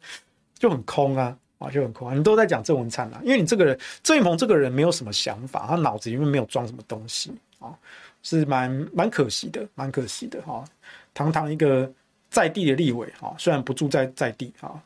[0.59, 1.39] 就很空啊。
[1.59, 2.14] 啊，就很空啊！
[2.14, 7.77] 你都在讲郑文灿啊，因为你这个人郑运鹏这个人没有什么想法，他脑子里面没有装什么东西啊，
[8.23, 10.64] 是蛮蛮可惜的，蛮可惜的哈。
[11.12, 11.93] 堂堂一个
[12.31, 14.81] 在地的立委啊，虽然不住在在地啊，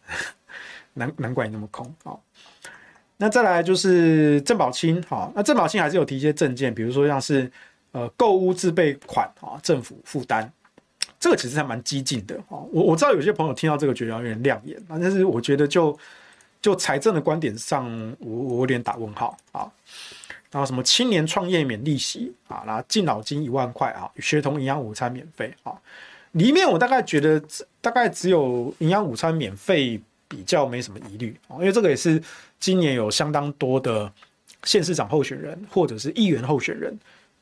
[0.94, 2.16] 难难怪你那么空啊。
[3.22, 7.48] 那再来就是郑宝清哈，那郑宝清还是有提一些政见，比如说像是
[7.92, 10.50] 呃购屋自备款啊，政府负担，
[11.20, 12.58] 这个其实还蛮激进的啊。
[12.72, 15.96] 我我知道有些朋友听到这个觉得有点亮眼，但是我觉得就。
[16.60, 17.84] 就财政的观点上，
[18.20, 19.66] 我我有点打问号啊。
[20.52, 25.72] 然后什么青年创业免利息啊，然后敬老金一万块啊，学童营养午餐免费啊。
[26.30, 27.42] 里面我大概觉得，
[27.80, 30.00] 大概只有营养午餐免费
[30.32, 32.22] 比较没什么疑虑啊，因为这个也是
[32.58, 34.10] 今年有相当多的
[34.64, 36.98] 县市长候选人或者是议员候选人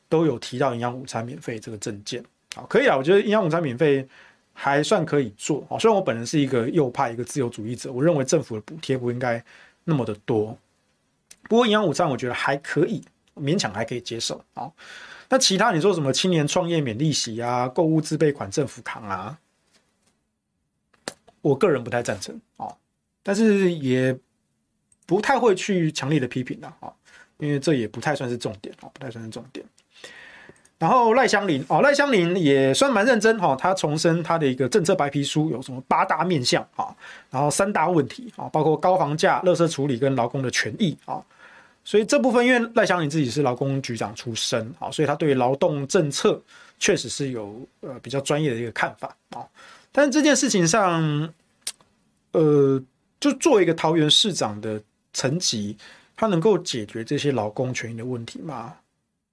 [0.09, 2.21] 都有提到营养午餐免费这个政见
[2.55, 2.65] 啊。
[2.67, 4.05] 可以啊，我觉得营养午餐免费。
[4.53, 9.41] 还算可以做啊，虽然我本人是一个右派，一个自由主义者，我认为政府的补贴不应该
[9.85, 10.55] 那么的多。
[11.43, 13.01] 不过营养午餐我觉得还可以，
[13.33, 14.69] 勉强还可以接受啊。
[15.29, 19.39] 那其他你说什么青年创业免利息啊，购物自备款政府扛啊，
[21.41, 22.67] 我个人不太赞成啊，
[23.23, 24.17] 但是也
[25.05, 26.91] 不太会去强烈的批评的啊，
[27.37, 29.65] 因为这也不太算是重点啊，不太算是重点。
[30.79, 36.87] 然后赖香林哦，赖香林也算蛮认真哈，他重申他的一个政策白皮书有什么八大面向啊，
[37.29, 41.23] 然后三大问题啊，包括高房价、垃圾处理跟劳工的权益啊，
[41.83, 46.41] 所以这部分因为赖香林自己是劳工局长出身啊，所以他对劳动政策
[46.79, 49.45] 确实是有呃比较专业的一个看法啊，
[49.91, 51.31] 但是这件事情上，
[52.31, 52.81] 呃，
[53.21, 55.77] 就作为一个桃园市长的层级，
[56.17, 58.75] 他能够解决这些劳工权益的问题吗？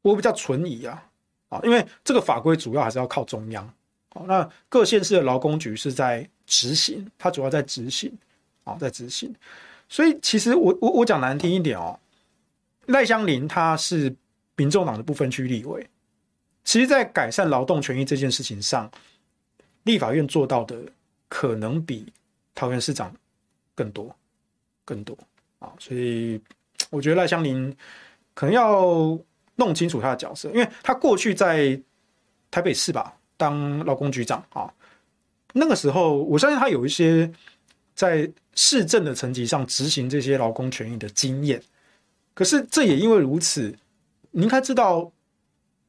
[0.03, 1.07] 我比较存疑啊。
[1.49, 3.65] 啊，因为这个法规主要还是要靠中央，
[4.11, 8.13] 啊，那各县市的劳工局是在执行，它主要在执行，
[8.65, 9.35] 啊，在执行，
[9.89, 11.99] 所以其实我我我讲难听一点哦，
[12.85, 14.15] 赖香伶他是
[14.57, 15.89] 民众党的不分区立委，
[16.65, 18.91] 其实，在改善劳动权益这件事情上，
[19.85, 20.77] 立法院做到的
[21.31, 22.13] 可能比
[22.55, 23.17] 桃园市长
[23.79, 24.15] 更多，
[24.85, 25.17] 更多
[25.61, 26.41] 啊，所以
[26.91, 27.75] 我觉得赖香林
[28.35, 29.19] 可能要。
[29.61, 31.77] 弄清楚他的角色，因为他过去在
[32.49, 34.73] 台北市吧当劳工局长啊，
[35.53, 37.29] 那个时候我相信他有一些
[37.93, 41.61] 在市政的层级上执行这些劳工权益的经验。
[42.35, 43.77] 可是这也因为如此，
[44.31, 45.11] 你应该知道，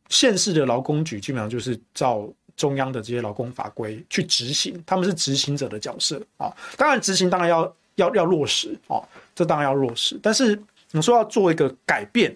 [0.10, 2.28] 县市的劳工局基本上就是照
[2.58, 6.52] 中央的这些劳工法规去执行，他们是执行者的角色啊。
[6.76, 10.20] 当然执行当然要要要落实哦，这当然要落实。
[10.22, 10.60] 但是
[10.92, 12.36] 你说要做一个改变。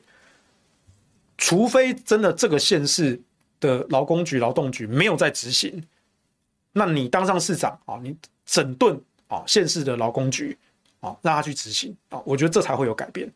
[1.36, 3.20] 除非真的这个县市
[3.60, 5.84] 的劳工局、劳动局没有在执行，
[6.72, 8.98] 那你当上市长啊，你整顿
[9.28, 10.58] 啊县市的劳工局
[11.02, 13.30] 啊，让他去执行啊，我觉得这才会有改变。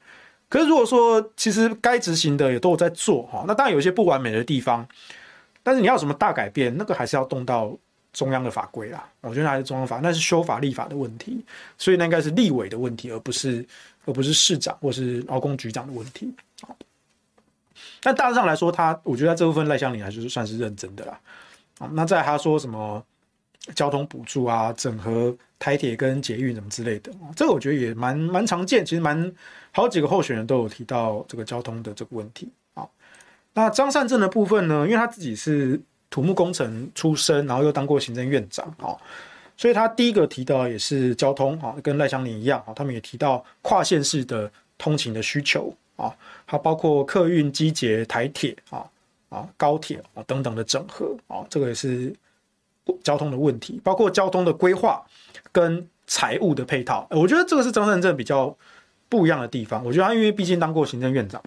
[0.47, 4.87] 可是如果说其实该执行的也都有在做哈，那当然有一些不完美的地方，
[5.63, 7.75] 但是你要什么大改变，那个还是要动到
[8.13, 9.07] 中央的法规啦。
[9.21, 11.43] 我觉得还是中央法，那是修法立法的问题，
[11.77, 13.65] 所以那应该是立委的问题，而不是
[14.05, 16.33] 而不是市长或是劳工局长的问题。
[18.01, 21.19] 但大致上来说，他我觉得这部分赖香伶还是算是认真的啦。
[21.79, 23.03] 啊，那在他说什么
[23.75, 28.85] 交通补助啊、整合台铁跟捷运什么之类的，这个我觉得也蛮蛮常见。
[28.85, 29.31] 其实蛮
[29.71, 32.49] 好几个候选人都有提到这个交通的这个问题。
[32.73, 32.87] 啊，
[33.53, 35.79] 那张善政的部分呢，因为他自己是
[36.09, 38.95] 土木工程出身，然后又当过行政院长啊，
[39.55, 45.73] 所以他第一个提到也是交通啊，跟赖香林一样啊，他们也提到跨县市的通勤的需求。
[45.97, 48.85] 啊，它包括客运、机捷、台铁啊、
[49.29, 52.15] 啊高铁啊等等的整合啊，这个也是
[53.03, 55.03] 交通的问题，包括交通的规划
[55.51, 57.07] 跟财务的配套。
[57.09, 58.55] 我觉得这个是张善政比较
[59.09, 59.83] 不一样的地方。
[59.83, 61.41] 我觉得他因为毕竟当过行政院长，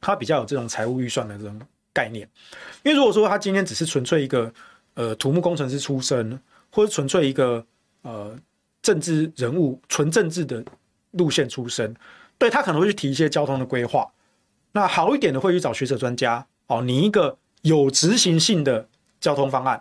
[0.00, 1.56] 他比较有这种财务预算的这种
[1.94, 2.28] 概念。
[2.82, 4.52] 因为如果说他今天只是纯粹一个
[4.92, 6.38] 呃土木工程师出身，
[6.70, 7.64] 或者纯粹一个
[8.02, 8.36] 呃
[8.82, 10.62] 政治人物、纯政治的
[11.12, 11.96] 路线出身。
[12.36, 14.10] 对，他可能会去提一些交通的规划，
[14.72, 18.88] 那好一点的会去找学者专家哦，拟一个有执行性的
[19.20, 19.80] 交通方案，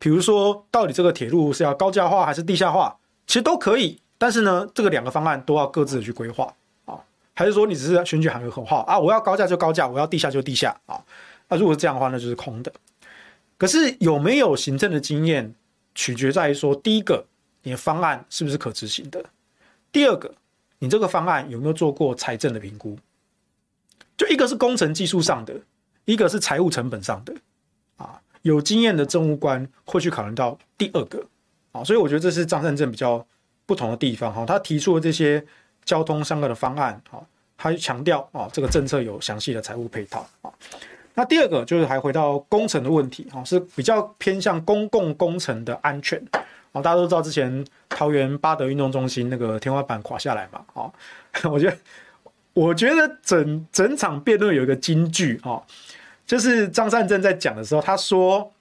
[0.00, 2.98] 比如说到底这个铁路是要高架化还是地下化，
[3.28, 4.00] 其实都可以。
[4.18, 6.52] 但是呢，这个两个方案都要各自的去规划
[6.84, 6.98] 啊，
[7.32, 8.98] 还是说你只是选举喊个口号啊？
[8.98, 11.00] 我要高架就高架，我要地下就地下啊？
[11.56, 12.72] 如果这样的话，那就是空的。
[13.56, 15.54] 可是有没有行政的经验，
[15.94, 17.24] 取决在于说，第一个，
[17.62, 19.20] 你的方案是不是可执行的；
[19.92, 20.34] 第二个，
[20.80, 22.98] 你这个方案有没有做过财政的评估？
[24.16, 25.54] 就一个是工程技术上的，
[26.04, 27.34] 一个是财务成本上的
[27.96, 28.20] 啊。
[28.42, 31.24] 有经验的政务官会去考虑到第二个
[31.72, 33.24] 啊，所以我觉得这是张善政比较
[33.66, 34.44] 不同的地方哈。
[34.44, 35.44] 他提出的这些
[35.84, 37.18] 交通相关的方案啊，
[37.56, 40.52] 他强调啊，这个政策有详细的财务配套啊。
[41.14, 46.20] 那第二个就是还回到工程的问题啊，是比较偏向公共工程的安全
[46.72, 46.82] 啊。
[46.82, 50.90] 大家都知道之前桃园八德运动中心那个天花板垮下来嘛 啊，
[51.44, 51.76] 我觉得
[52.52, 55.62] 我觉得整整场辩论有一个金句啊，
[56.26, 58.52] 就是张善政在讲的时候，他说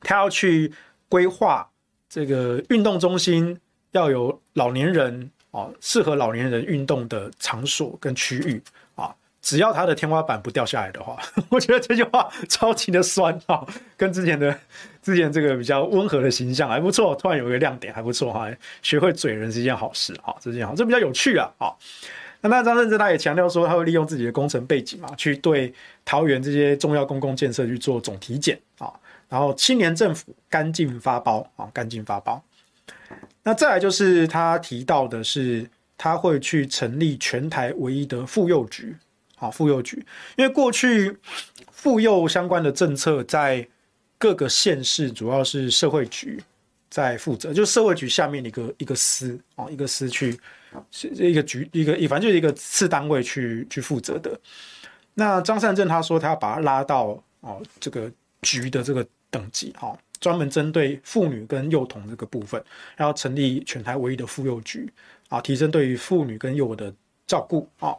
[0.00, 0.72] 他要去
[1.08, 1.68] 规划
[2.08, 3.56] 这个运动中心
[3.92, 8.60] 要有老年人啊，适合老年人运动的场所跟区域。
[9.40, 11.16] 只要它的天花板不掉下来的话，
[11.48, 13.66] 我觉得这句话超级的酸哈，
[13.96, 14.58] 跟之前的
[15.00, 18.50] 之前这个比较温和的形象还不错，突然有一个亮点还不错哈，
[18.82, 21.72] 学会嘴人是一件好事哈，这件好，这比较有趣啊啊。
[22.40, 25.72] 那那张善政他也强调说，他会利用自己的工程背景嘛，去对
[26.04, 28.92] 桃园这些重要公共建设去做总体检啊，
[29.28, 32.42] 然后青年政府干净发包啊，干净发包。
[33.42, 38.94] 那再来就是他提到的是，他会去成立全台唯一的妇幼局。
[39.38, 40.04] 好，妇幼局，
[40.36, 41.16] 因为过去
[41.70, 43.66] 妇幼相关的政策在
[44.18, 46.42] 各个县市主要是社会局
[46.90, 50.36] 在负责，就社会局下面的一个一个司啊，一个司去
[50.90, 54.38] 是一个局一个反正就是一个次单位去去负责的。
[55.14, 58.10] 那张善政他说他要把它拉到哦这个
[58.42, 62.60] 局的这个等级哈，专门针对妇女跟幼童这个部分，
[62.96, 64.92] 然后成立全台唯一的妇幼局
[65.28, 66.92] 啊，提升对于妇女跟幼儿的
[67.26, 67.94] 照顾啊。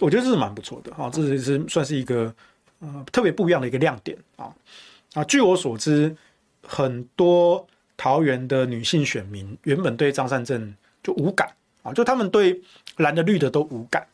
[0.00, 2.34] 我觉得这是蛮不错的哈，这是是算是一个
[2.80, 4.52] 呃特别不一样的一个亮点啊
[5.14, 5.22] 啊！
[5.24, 6.16] 据我所知，
[6.66, 7.64] 很多
[7.96, 11.48] 桃园的女性选民原本对张善政就无感
[11.82, 12.60] 啊，就他们对
[12.96, 14.04] 蓝的绿的都无感。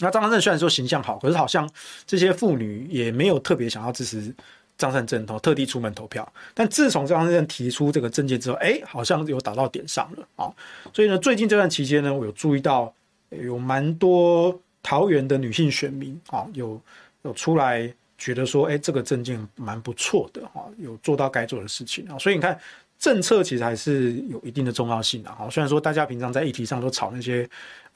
[0.00, 1.66] 那张善政虽然说形象好，可是好像
[2.04, 4.34] 这些妇女也没有特别想要支持
[4.76, 6.30] 张善政哦，特地出门投票。
[6.52, 10.52] 但自从张善政提出这个政见之后，哎，好像有打到点上了啊！
[10.92, 12.92] 所以呢，最近这段期间呢，我有注意到
[13.30, 14.60] 有蛮多。
[14.88, 16.80] 桃园的女性选民啊，有
[17.20, 22.58] 有出来觉得说，哎，这个政见蛮不错的哈，有做到该做的事情啊，所以你看，
[22.98, 25.46] 政策其实还是有一定的重要性的哈。
[25.50, 27.46] 虽然说大家平常在议题上都吵那些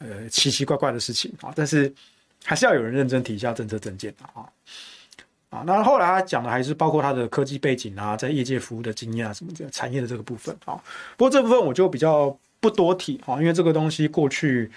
[0.01, 1.91] 呃奇奇怪怪的事情啊，但是
[2.45, 4.45] 还是要有人认真提一下政策政见的啊
[5.49, 5.65] 啊。
[5.67, 10.77] 那后来他讲的还是包括他的科技背景啊，在业界服务的经验啊，什么的产业的这个部分啊。
[11.17, 14.71] 不过这部分我就比较不多提啊，因为这个东西过去。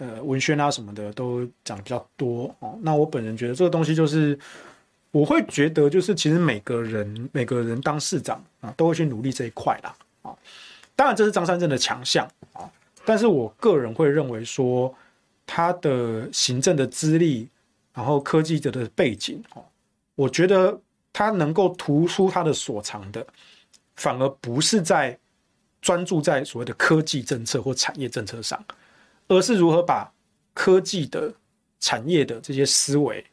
[0.00, 2.78] 呃，文宣啊什么的都讲比较多哦。
[2.80, 4.36] 那我本人觉得这个东西就是，
[5.10, 10.34] 我会觉得就是其实每个人每个人当市长啊，都会去努力这一块啦啊。
[10.96, 12.64] 当然这是张三镇的强项啊，
[13.04, 14.94] 但是我个人会认为说
[15.46, 17.46] 他的行政的资历，
[17.92, 19.62] 然后科技者的背景哦，
[20.14, 20.80] 我觉得
[21.12, 23.26] 他能够突出他的所长的，
[23.96, 25.18] 反而不是在
[25.82, 28.58] 专注在所谓的科技政策或产业政策上。
[29.30, 30.12] 而是如何把
[30.52, 31.32] 科技的
[31.78, 33.24] 产业的这些思维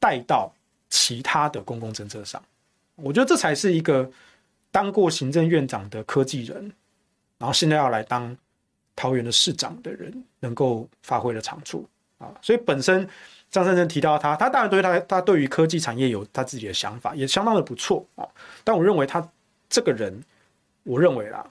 [0.00, 0.50] 带到
[0.88, 2.42] 其他的公共政策上，
[2.96, 4.10] 我觉得这才是一个
[4.70, 6.72] 当过行政院长的科技人，
[7.36, 8.34] 然后现在要来当
[8.96, 11.86] 桃园的市长的人能够发挥的长处
[12.16, 12.32] 啊。
[12.40, 13.06] 所以本身
[13.50, 18.26] 张善政提到他，他当然对他他对于科技产业有他自己的想法，也相当的不错啊。
[18.64, 19.30] 但我认为他
[19.68, 20.18] 这个人，
[20.82, 21.46] 我认为啦，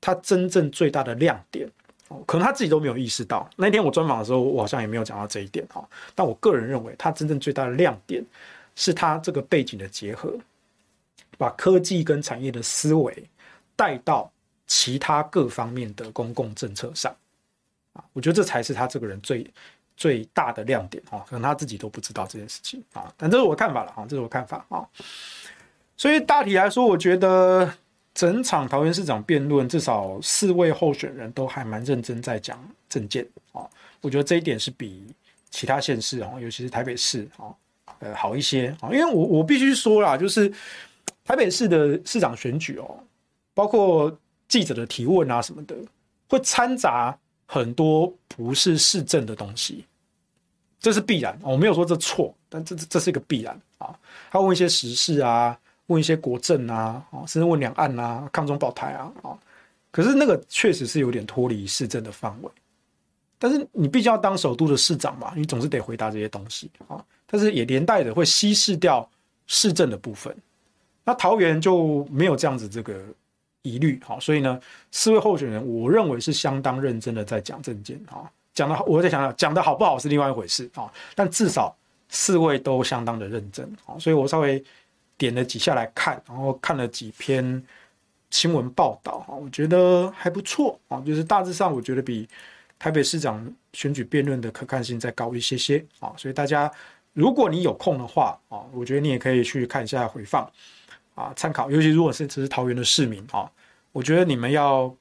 [0.00, 1.68] 他真正最大的亮点。
[2.26, 3.48] 可能他自己都没有意识到。
[3.56, 5.86] 那天我专访的时候，我好像也没有讲到这一点哈。
[6.14, 8.24] 但我个人认为，他真正最大的亮点
[8.74, 10.32] 是他这个背景的结合，
[11.38, 13.24] 把科技跟产业的思维
[13.76, 14.30] 带到
[14.66, 17.14] 其他各方面的公共政策上
[17.92, 18.04] 啊。
[18.12, 19.46] 我觉得这才是他这个人最
[19.96, 21.24] 最大的亮点啊。
[21.28, 23.12] 可能他自己都不知道这件事情啊。
[23.16, 24.86] 但这是我看法了啊，这是我看法啊。
[25.96, 27.74] 所以大体来说，我觉得。
[28.14, 32.58] 整场桃园市长辩论，至少四位候选人都还蛮认真在讲
[32.88, 33.68] 政见啊，
[34.00, 35.04] 我觉得这一点是比
[35.50, 37.50] 其他县市啊，尤其是台北市啊，
[37.98, 40.48] 呃好一些啊，因为我我必须说啦，就是
[41.24, 42.98] 台北市的市长选举哦，
[43.52, 45.74] 包括记者的提问啊什么的，
[46.28, 49.84] 会掺杂很多不是市政的东西
[50.78, 51.38] 这是必然。
[51.42, 53.98] 我没有说这错，但这这是一个必然啊。
[54.30, 59.38] 他问一些时事啊，问一些国政啊，啊，甚至问两岸啊、抗中保台啊，啊，
[59.90, 62.50] 可是那个确实是有点脱离市政的范围。
[63.38, 67.04] 但是你毕竟要当首都的市长嘛，你总是得回答这些东西啊。
[67.26, 69.06] 但是也连带的会稀释掉
[69.46, 70.34] 市政的部分。
[71.04, 73.04] 那桃园就没有这样子这个
[73.60, 74.58] 疑虑，好，所以呢，
[74.90, 78.24] 四位候选人，我认为是相当认真的在讲政见，啊，
[78.54, 81.76] 讲的，我在想想，讲的好不好是另外一回事啊，但至少
[82.08, 84.64] 四位都相当的认真，啊，所以我稍微
[85.16, 87.62] 点了几下来看，然后看了几篇
[88.30, 92.28] 新闻报道，啊，我觉得还不错，啊，就是大致上我觉得比
[92.78, 96.70] 台北市长选举辩论的可看性再高一些些，啊，所以大家
[97.12, 100.50] 如果你有空的话，啊，我觉得你也可以去看一下回放。
[101.14, 103.48] 啊，参考，尤其如果是只是桃园的市民啊，
[103.92, 104.92] 我觉得你们要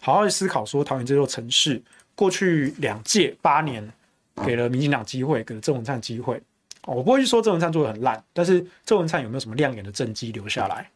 [0.00, 1.82] 好好思考，说桃园这座城市
[2.14, 3.86] 过去两届八年
[4.42, 6.40] 给了民进党机会，给了郑文灿机会。
[6.86, 10.90] 我不会去说郑文灿做的很烂，但是郑文灿有没有什么亮眼的政绩留下来？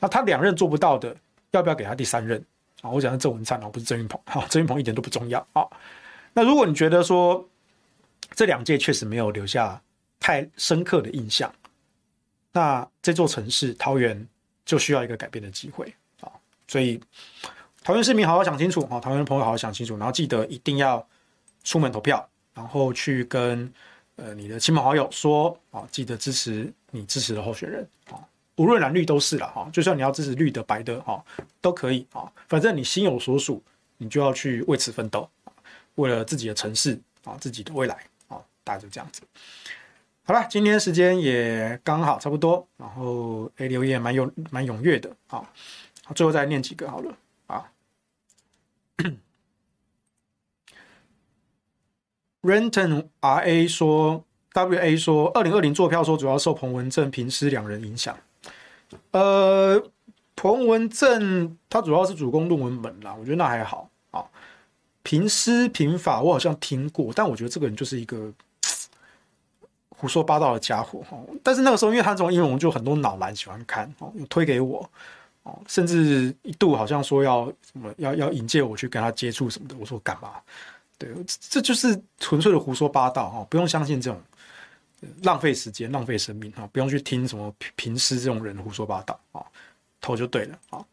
[0.00, 1.14] 那他两任做不到的，
[1.50, 2.42] 要不要给他第三任？
[2.82, 4.20] 啊，我讲的郑文灿，而不是郑运鹏。
[4.26, 5.46] 好，郑运鹏一点都不重要。
[5.52, 5.70] 好，
[6.32, 7.46] 那如果你觉得说
[8.32, 9.80] 这两届确实没有留下
[10.18, 11.52] 太深刻的印象。
[12.52, 14.26] 那这座城市桃园
[14.64, 16.30] 就需要一个改变的机会啊，
[16.68, 17.00] 所以
[17.82, 21.04] 桃园市民好好想清楚啊，桃园的朋友好好想清楚，然后记得一定要
[21.64, 23.72] 出门投票，然后去跟
[24.16, 28.20] 呃你的亲朋好友说啊，记得支持你支持的候选人啊，
[28.56, 31.24] 无论蓝绿都是了哈，就算你要支持绿的白的哈
[31.60, 33.62] 都可以啊，反正你心有所属，
[33.96, 35.28] 你就要去为此奋斗，
[35.96, 37.94] 为了自己的城市啊，自己的未来
[38.28, 39.22] 啊，大概就这样子。
[40.22, 45.44] 好了，今天时间也刚好差不多，然后诶留言蛮有蛮踊跃的，啊，
[46.14, 47.14] 最后再念几个好了
[47.46, 47.70] 啊。
[52.44, 54.22] Renton R A 说
[54.52, 58.16] ，W A 说，二零二零作票说主要受彭文正、平师两人影响。
[59.10, 59.82] 呃，
[60.36, 64.22] 彭文正他主要是主攻论文本啦，我觉得那还好啊。
[65.02, 68.32] 平师平法我好像听过，但我觉得这个人就是一个。
[69.96, 74.86] 胡说八道的家伙哈，但是那个时候，因为他这种英文就很多脑蓝喜欢看哦，推给我
[75.44, 80.32] 哦，甚至一度好像说要什么要要引荐我去跟他接触什么的，我说干嘛？
[81.12, 84.20] 对，这就是纯粹的胡说八道哈，不用相信这种
[85.22, 89.44] 浪费时间、浪费生命哈，不用去听什么平师这种人胡说八道啊，
[90.00, 90.84] 投就对了啊。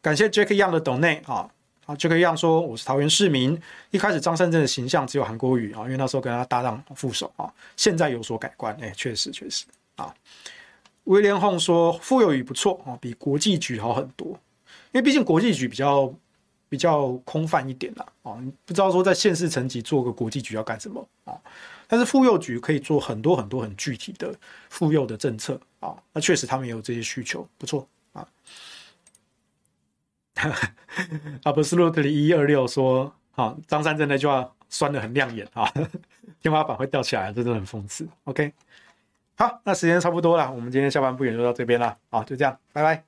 [0.00, 1.50] 感谢 Jack Young 的 donate 啊。
[1.86, 3.58] 啊，就可以这样说，我是桃园市民。
[3.92, 8.76] 一开始张善政的形象只有韩国语啊，因为那时候跟他搭档副手啊，现在有所改观。
[8.78, 9.64] 哎、确实确实
[9.96, 10.14] 啊。
[11.04, 14.28] 威廉洪说傅幼宇不错啊，比国际局好很多。
[14.92, 16.12] 因为毕竟国际局比较
[16.68, 21.34] 比较空泛一点啦啊，你不知道说在县市层级做个国际局要干什么啊。
[21.86, 24.34] 但是妇幼局可以做很多很多很具体的
[24.68, 28.28] 妇幼的政策啊，那确实他们也有这些需求，不错啊。
[31.44, 35.72] Absolutely 一二六说：“好，张善政那句话酸得很亮眼啊，
[36.40, 38.52] 天花板会掉起来，这真的很讽刺。” OK，
[39.36, 43.07] 好，那时间差不多了，我们今天下半部演就到这边了，好，就这样，拜拜。